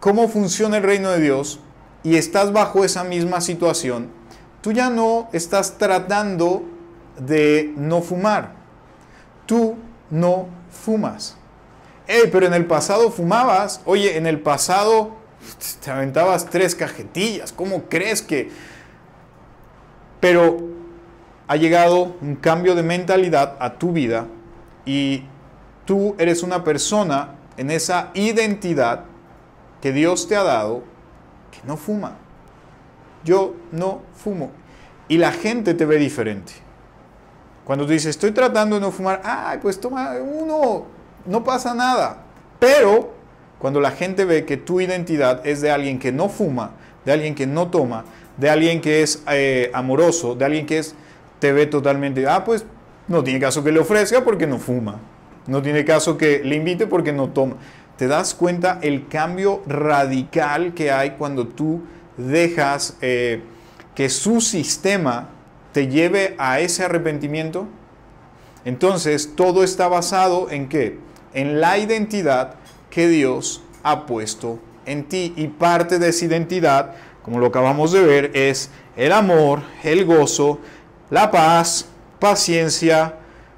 cómo 0.00 0.28
funciona 0.28 0.78
el 0.78 0.82
reino 0.82 1.10
de 1.10 1.20
Dios, 1.20 1.60
y 2.06 2.16
estás 2.16 2.52
bajo 2.52 2.84
esa 2.84 3.02
misma 3.02 3.40
situación, 3.40 4.12
tú 4.60 4.70
ya 4.70 4.90
no 4.90 5.28
estás 5.32 5.76
tratando 5.76 6.62
de 7.18 7.74
no 7.76 8.00
fumar. 8.00 8.52
Tú 9.44 9.74
no 10.08 10.46
fumas. 10.70 11.36
Hey, 12.06 12.28
pero 12.30 12.46
en 12.46 12.54
el 12.54 12.64
pasado 12.64 13.10
fumabas. 13.10 13.80
Oye, 13.86 14.16
en 14.16 14.28
el 14.28 14.38
pasado 14.38 15.16
te 15.84 15.90
aventabas 15.90 16.46
tres 16.46 16.76
cajetillas. 16.76 17.50
¿Cómo 17.52 17.86
crees 17.88 18.22
que...? 18.22 18.52
Pero 20.20 20.58
ha 21.48 21.56
llegado 21.56 22.14
un 22.20 22.36
cambio 22.36 22.76
de 22.76 22.84
mentalidad 22.84 23.56
a 23.58 23.78
tu 23.78 23.90
vida 23.90 24.28
y 24.84 25.24
tú 25.84 26.14
eres 26.18 26.44
una 26.44 26.62
persona 26.62 27.34
en 27.56 27.72
esa 27.72 28.12
identidad 28.14 29.06
que 29.82 29.90
Dios 29.90 30.28
te 30.28 30.36
ha 30.36 30.44
dado 30.44 30.94
no 31.66 31.76
fuma. 31.76 32.16
Yo 33.24 33.54
no 33.72 34.02
fumo. 34.14 34.50
Y 35.08 35.18
la 35.18 35.32
gente 35.32 35.74
te 35.74 35.84
ve 35.84 35.98
diferente. 35.98 36.52
Cuando 37.64 37.84
tú 37.84 37.92
dices, 37.92 38.10
estoy 38.10 38.30
tratando 38.30 38.76
de 38.76 38.80
no 38.80 38.92
fumar, 38.92 39.20
ay, 39.24 39.58
pues 39.60 39.80
toma 39.80 40.12
uno, 40.20 40.84
no 41.26 41.44
pasa 41.44 41.74
nada. 41.74 42.22
Pero 42.60 43.12
cuando 43.58 43.80
la 43.80 43.90
gente 43.90 44.24
ve 44.24 44.44
que 44.44 44.56
tu 44.56 44.80
identidad 44.80 45.44
es 45.44 45.60
de 45.60 45.70
alguien 45.70 45.98
que 45.98 46.12
no 46.12 46.28
fuma, 46.28 46.72
de 47.04 47.12
alguien 47.12 47.34
que 47.34 47.46
no 47.46 47.68
toma, 47.68 48.04
de 48.36 48.50
alguien 48.50 48.80
que 48.80 49.02
es 49.02 49.22
eh, 49.30 49.70
amoroso, 49.74 50.36
de 50.36 50.44
alguien 50.44 50.66
que 50.66 50.78
es, 50.78 50.94
te 51.40 51.52
ve 51.52 51.66
totalmente, 51.66 52.26
ah, 52.28 52.44
pues 52.44 52.64
no 53.08 53.24
tiene 53.24 53.40
caso 53.40 53.64
que 53.64 53.72
le 53.72 53.80
ofrezca 53.80 54.22
porque 54.22 54.46
no 54.46 54.58
fuma. 54.58 55.00
No 55.46 55.62
tiene 55.62 55.84
caso 55.84 56.18
que 56.18 56.42
le 56.44 56.56
invite 56.56 56.86
porque 56.86 57.12
no 57.12 57.28
toma 57.28 57.56
te 57.96 58.08
das 58.08 58.34
cuenta 58.34 58.78
el 58.82 59.08
cambio 59.08 59.62
radical 59.66 60.74
que 60.74 60.90
hay 60.90 61.12
cuando 61.12 61.48
tú 61.48 61.82
dejas 62.16 62.96
eh, 63.00 63.42
que 63.94 64.08
su 64.08 64.40
sistema 64.40 65.30
te 65.72 65.88
lleve 65.88 66.34
a 66.38 66.60
ese 66.60 66.84
arrepentimiento. 66.84 67.66
Entonces, 68.64 69.34
todo 69.34 69.64
está 69.64 69.88
basado 69.88 70.50
en 70.50 70.68
qué? 70.68 70.98
En 71.32 71.60
la 71.60 71.78
identidad 71.78 72.56
que 72.90 73.08
Dios 73.08 73.62
ha 73.82 74.06
puesto 74.06 74.58
en 74.84 75.04
ti. 75.04 75.32
Y 75.36 75.48
parte 75.48 75.98
de 75.98 76.08
esa 76.08 76.24
identidad, 76.24 76.94
como 77.22 77.38
lo 77.38 77.46
acabamos 77.46 77.92
de 77.92 78.02
ver, 78.02 78.30
es 78.34 78.70
el 78.96 79.12
amor, 79.12 79.62
el 79.82 80.04
gozo, 80.04 80.60
la 81.10 81.30
paz, 81.30 81.86
paciencia. 82.18 83.14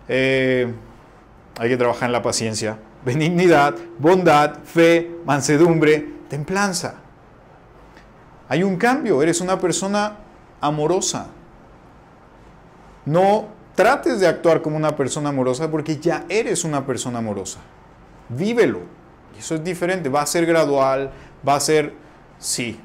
Eh, 0.09 0.72
hay 1.59 1.68
que 1.68 1.77
trabajar 1.77 2.09
en 2.09 2.12
la 2.12 2.22
paciencia 2.22 2.79
benignidad, 3.09 3.75
bondad, 3.99 4.59
fe, 4.64 5.11
mansedumbre, 5.25 6.07
templanza. 6.29 6.97
Hay 8.51 8.62
un 8.62 8.77
cambio, 8.77 9.23
eres 9.23 9.40
una 9.40 9.59
persona 9.59 10.18
amorosa. 10.61 11.29
No 13.07 13.47
trates 13.75 14.21
de 14.21 14.27
actuar 14.27 14.61
como 14.61 14.77
una 14.77 14.94
persona 14.94 15.31
amorosa 15.31 15.71
porque 15.71 15.97
ya 15.97 16.27
eres 16.29 16.64
una 16.64 16.85
persona 16.85 17.21
amorosa. 17.21 17.61
Vívelo. 18.29 18.81
Y 19.35 19.38
eso 19.38 19.55
es 19.55 19.64
diferente, 19.64 20.11
va 20.11 20.21
a 20.21 20.27
ser 20.27 20.44
gradual, 20.44 21.11
va 21.47 21.55
a 21.55 21.61
ser, 21.61 21.94
sí, 22.38 22.79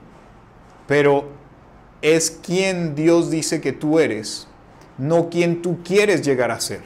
pero 0.87 1.27
es 2.01 2.31
quien 2.31 2.95
Dios 2.95 3.29
dice 3.29 3.59
que 3.59 3.73
tú 3.73 3.99
eres, 3.99 4.47
no 4.97 5.29
quien 5.29 5.61
tú 5.61 5.83
quieres 5.83 6.21
llegar 6.21 6.49
a 6.49 6.61
ser. 6.61 6.81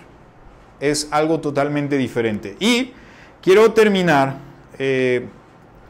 es 0.79 1.07
algo 1.11 1.39
totalmente 1.39 1.97
diferente. 1.97 2.55
Y 2.59 2.93
quiero 3.41 3.73
terminar 3.73 4.37
eh, 4.79 5.27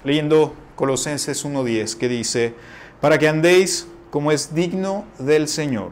leyendo 0.04 0.54
Colosenses 0.76 1.46
1.10 1.46 1.98
que 1.98 2.08
dice, 2.08 2.54
para 3.02 3.18
que 3.18 3.28
andéis 3.28 3.88
como 4.10 4.32
es 4.32 4.54
digno 4.54 5.06
del 5.20 5.48
Señor, 5.48 5.92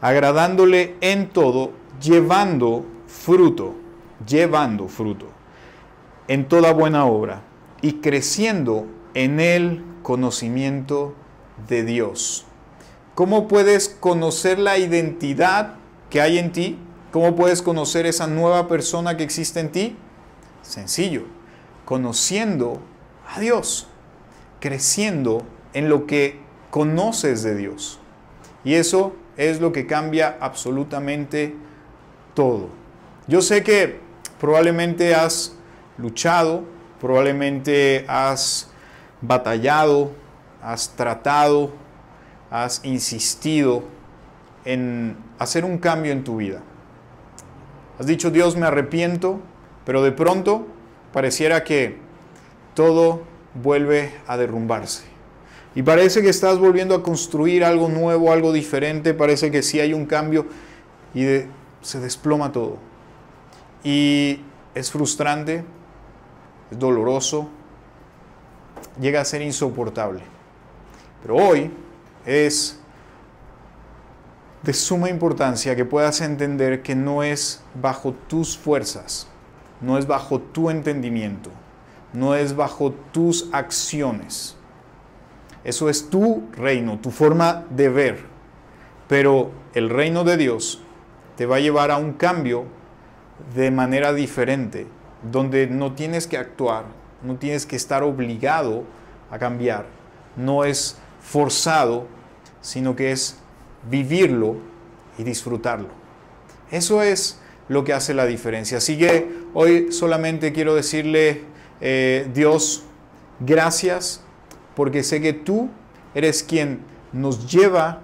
agradándole 0.00 0.96
en 1.00 1.28
todo, 1.28 1.72
llevando 2.00 2.84
fruto, 3.06 3.74
llevando 4.26 4.88
fruto 4.88 5.38
en 6.28 6.46
toda 6.46 6.72
buena 6.72 7.06
obra 7.06 7.42
y 7.80 7.94
creciendo 7.94 8.86
en 9.14 9.40
el 9.40 9.82
conocimiento 10.02 11.14
de 11.68 11.84
Dios. 11.84 12.44
¿Cómo 13.14 13.48
puedes 13.48 13.88
conocer 13.88 14.58
la 14.58 14.78
identidad 14.78 15.74
que 16.10 16.20
hay 16.20 16.38
en 16.38 16.52
ti? 16.52 16.78
¿Cómo 17.10 17.34
puedes 17.34 17.62
conocer 17.62 18.06
esa 18.06 18.26
nueva 18.26 18.68
persona 18.68 19.16
que 19.16 19.24
existe 19.24 19.58
en 19.60 19.72
ti? 19.72 19.96
Sencillo, 20.62 21.22
conociendo 21.84 22.80
a 23.28 23.40
Dios, 23.40 23.88
creciendo 24.60 25.42
en 25.72 25.88
lo 25.88 26.06
que 26.06 26.40
conoces 26.70 27.42
de 27.42 27.54
Dios. 27.54 28.00
Y 28.64 28.74
eso 28.74 29.14
es 29.36 29.60
lo 29.60 29.72
que 29.72 29.86
cambia 29.86 30.36
absolutamente 30.40 31.54
todo. 32.34 32.68
Yo 33.26 33.40
sé 33.42 33.62
que 33.62 34.00
probablemente 34.40 35.14
has 35.14 35.54
luchado, 35.96 36.64
probablemente 37.00 38.04
has 38.08 38.70
batallado, 39.20 40.12
has 40.62 40.90
tratado, 40.90 41.72
has 42.50 42.84
insistido 42.84 43.84
en 44.64 45.16
hacer 45.38 45.64
un 45.64 45.78
cambio 45.78 46.12
en 46.12 46.24
tu 46.24 46.36
vida. 46.36 46.60
Has 47.98 48.06
dicho, 48.06 48.30
Dios, 48.30 48.56
me 48.56 48.66
arrepiento, 48.66 49.40
pero 49.88 50.02
de 50.02 50.12
pronto 50.12 50.66
pareciera 51.14 51.64
que 51.64 51.96
todo 52.74 53.22
vuelve 53.54 54.12
a 54.26 54.36
derrumbarse. 54.36 55.04
Y 55.74 55.82
parece 55.82 56.20
que 56.20 56.28
estás 56.28 56.58
volviendo 56.58 56.94
a 56.94 57.02
construir 57.02 57.64
algo 57.64 57.88
nuevo, 57.88 58.30
algo 58.30 58.52
diferente, 58.52 59.14
parece 59.14 59.50
que 59.50 59.62
sí 59.62 59.80
hay 59.80 59.94
un 59.94 60.04
cambio 60.04 60.44
y 61.14 61.24
se 61.80 62.00
desploma 62.00 62.52
todo. 62.52 62.76
Y 63.82 64.40
es 64.74 64.90
frustrante, 64.90 65.64
es 66.70 66.78
doloroso, 66.78 67.48
llega 69.00 69.22
a 69.22 69.24
ser 69.24 69.40
insoportable. 69.40 70.20
Pero 71.22 71.36
hoy 71.36 71.70
es 72.26 72.78
de 74.62 74.74
suma 74.74 75.08
importancia 75.08 75.74
que 75.74 75.86
puedas 75.86 76.20
entender 76.20 76.82
que 76.82 76.94
no 76.94 77.22
es 77.22 77.62
bajo 77.80 78.12
tus 78.12 78.58
fuerzas, 78.58 79.28
no 79.80 79.98
es 79.98 80.06
bajo 80.06 80.40
tu 80.40 80.70
entendimiento, 80.70 81.50
no 82.12 82.34
es 82.34 82.56
bajo 82.56 82.92
tus 83.12 83.48
acciones. 83.52 84.56
Eso 85.64 85.88
es 85.88 86.08
tu 86.08 86.48
reino, 86.52 86.98
tu 86.98 87.10
forma 87.10 87.64
de 87.70 87.88
ver. 87.88 88.24
Pero 89.08 89.50
el 89.74 89.90
reino 89.90 90.24
de 90.24 90.36
Dios 90.36 90.80
te 91.36 91.46
va 91.46 91.56
a 91.56 91.60
llevar 91.60 91.90
a 91.90 91.98
un 91.98 92.14
cambio 92.14 92.64
de 93.54 93.70
manera 93.70 94.12
diferente, 94.12 94.86
donde 95.30 95.66
no 95.66 95.92
tienes 95.92 96.26
que 96.26 96.38
actuar, 96.38 96.84
no 97.22 97.36
tienes 97.36 97.66
que 97.66 97.76
estar 97.76 98.02
obligado 98.02 98.84
a 99.30 99.38
cambiar, 99.38 99.86
no 100.36 100.64
es 100.64 100.98
forzado, 101.20 102.06
sino 102.60 102.96
que 102.96 103.12
es 103.12 103.38
vivirlo 103.88 104.56
y 105.18 105.24
disfrutarlo. 105.24 105.88
Eso 106.70 107.02
es 107.02 107.40
lo 107.68 107.84
que 107.84 107.92
hace 107.92 108.14
la 108.14 108.26
diferencia. 108.26 108.78
Así 108.78 108.98
que 108.98 109.28
hoy 109.54 109.92
solamente 109.92 110.52
quiero 110.52 110.74
decirle, 110.74 111.42
eh, 111.80 112.28
Dios, 112.34 112.84
gracias, 113.40 114.22
porque 114.74 115.02
sé 115.02 115.20
que 115.20 115.32
tú 115.32 115.68
eres 116.14 116.42
quien 116.42 116.80
nos 117.12 117.50
lleva 117.50 118.00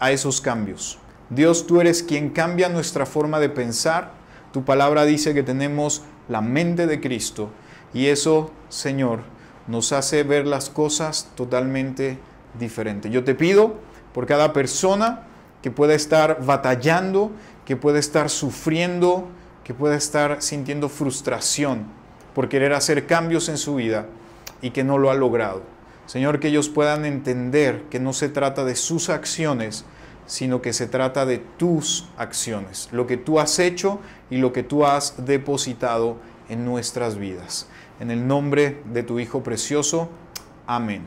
a 0.00 0.12
esos 0.12 0.40
cambios. 0.40 0.98
Dios, 1.30 1.66
tú 1.66 1.80
eres 1.80 2.02
quien 2.02 2.30
cambia 2.30 2.68
nuestra 2.68 3.06
forma 3.06 3.40
de 3.40 3.48
pensar. 3.48 4.12
Tu 4.52 4.64
palabra 4.64 5.04
dice 5.04 5.32
que 5.34 5.42
tenemos 5.42 6.02
la 6.28 6.40
mente 6.40 6.86
de 6.86 7.00
Cristo 7.00 7.50
y 7.94 8.06
eso, 8.06 8.50
Señor, 8.68 9.20
nos 9.66 9.92
hace 9.92 10.22
ver 10.24 10.46
las 10.46 10.70
cosas 10.70 11.30
totalmente 11.34 12.18
diferentes. 12.58 13.10
Yo 13.10 13.24
te 13.24 13.34
pido 13.34 13.76
por 14.12 14.26
cada 14.26 14.52
persona 14.52 15.22
que 15.62 15.70
pueda 15.70 15.94
estar 15.94 16.44
batallando, 16.44 17.30
que 17.72 17.76
pueda 17.78 17.98
estar 17.98 18.28
sufriendo, 18.28 19.28
que 19.64 19.72
pueda 19.72 19.96
estar 19.96 20.42
sintiendo 20.42 20.90
frustración 20.90 21.86
por 22.34 22.50
querer 22.50 22.74
hacer 22.74 23.06
cambios 23.06 23.48
en 23.48 23.56
su 23.56 23.76
vida 23.76 24.08
y 24.60 24.72
que 24.72 24.84
no 24.84 24.98
lo 24.98 25.10
ha 25.10 25.14
logrado. 25.14 25.62
Señor, 26.04 26.38
que 26.38 26.48
ellos 26.48 26.68
puedan 26.68 27.06
entender 27.06 27.84
que 27.88 27.98
no 27.98 28.12
se 28.12 28.28
trata 28.28 28.66
de 28.66 28.76
sus 28.76 29.08
acciones, 29.08 29.86
sino 30.26 30.60
que 30.60 30.74
se 30.74 30.86
trata 30.86 31.24
de 31.24 31.38
tus 31.38 32.10
acciones, 32.18 32.90
lo 32.92 33.06
que 33.06 33.16
tú 33.16 33.40
has 33.40 33.58
hecho 33.58 34.00
y 34.28 34.36
lo 34.36 34.52
que 34.52 34.64
tú 34.64 34.84
has 34.84 35.24
depositado 35.24 36.18
en 36.50 36.66
nuestras 36.66 37.16
vidas. 37.16 37.68
En 38.00 38.10
el 38.10 38.26
nombre 38.26 38.82
de 38.92 39.02
tu 39.02 39.18
Hijo 39.18 39.42
precioso. 39.42 40.10
Amén. 40.66 41.04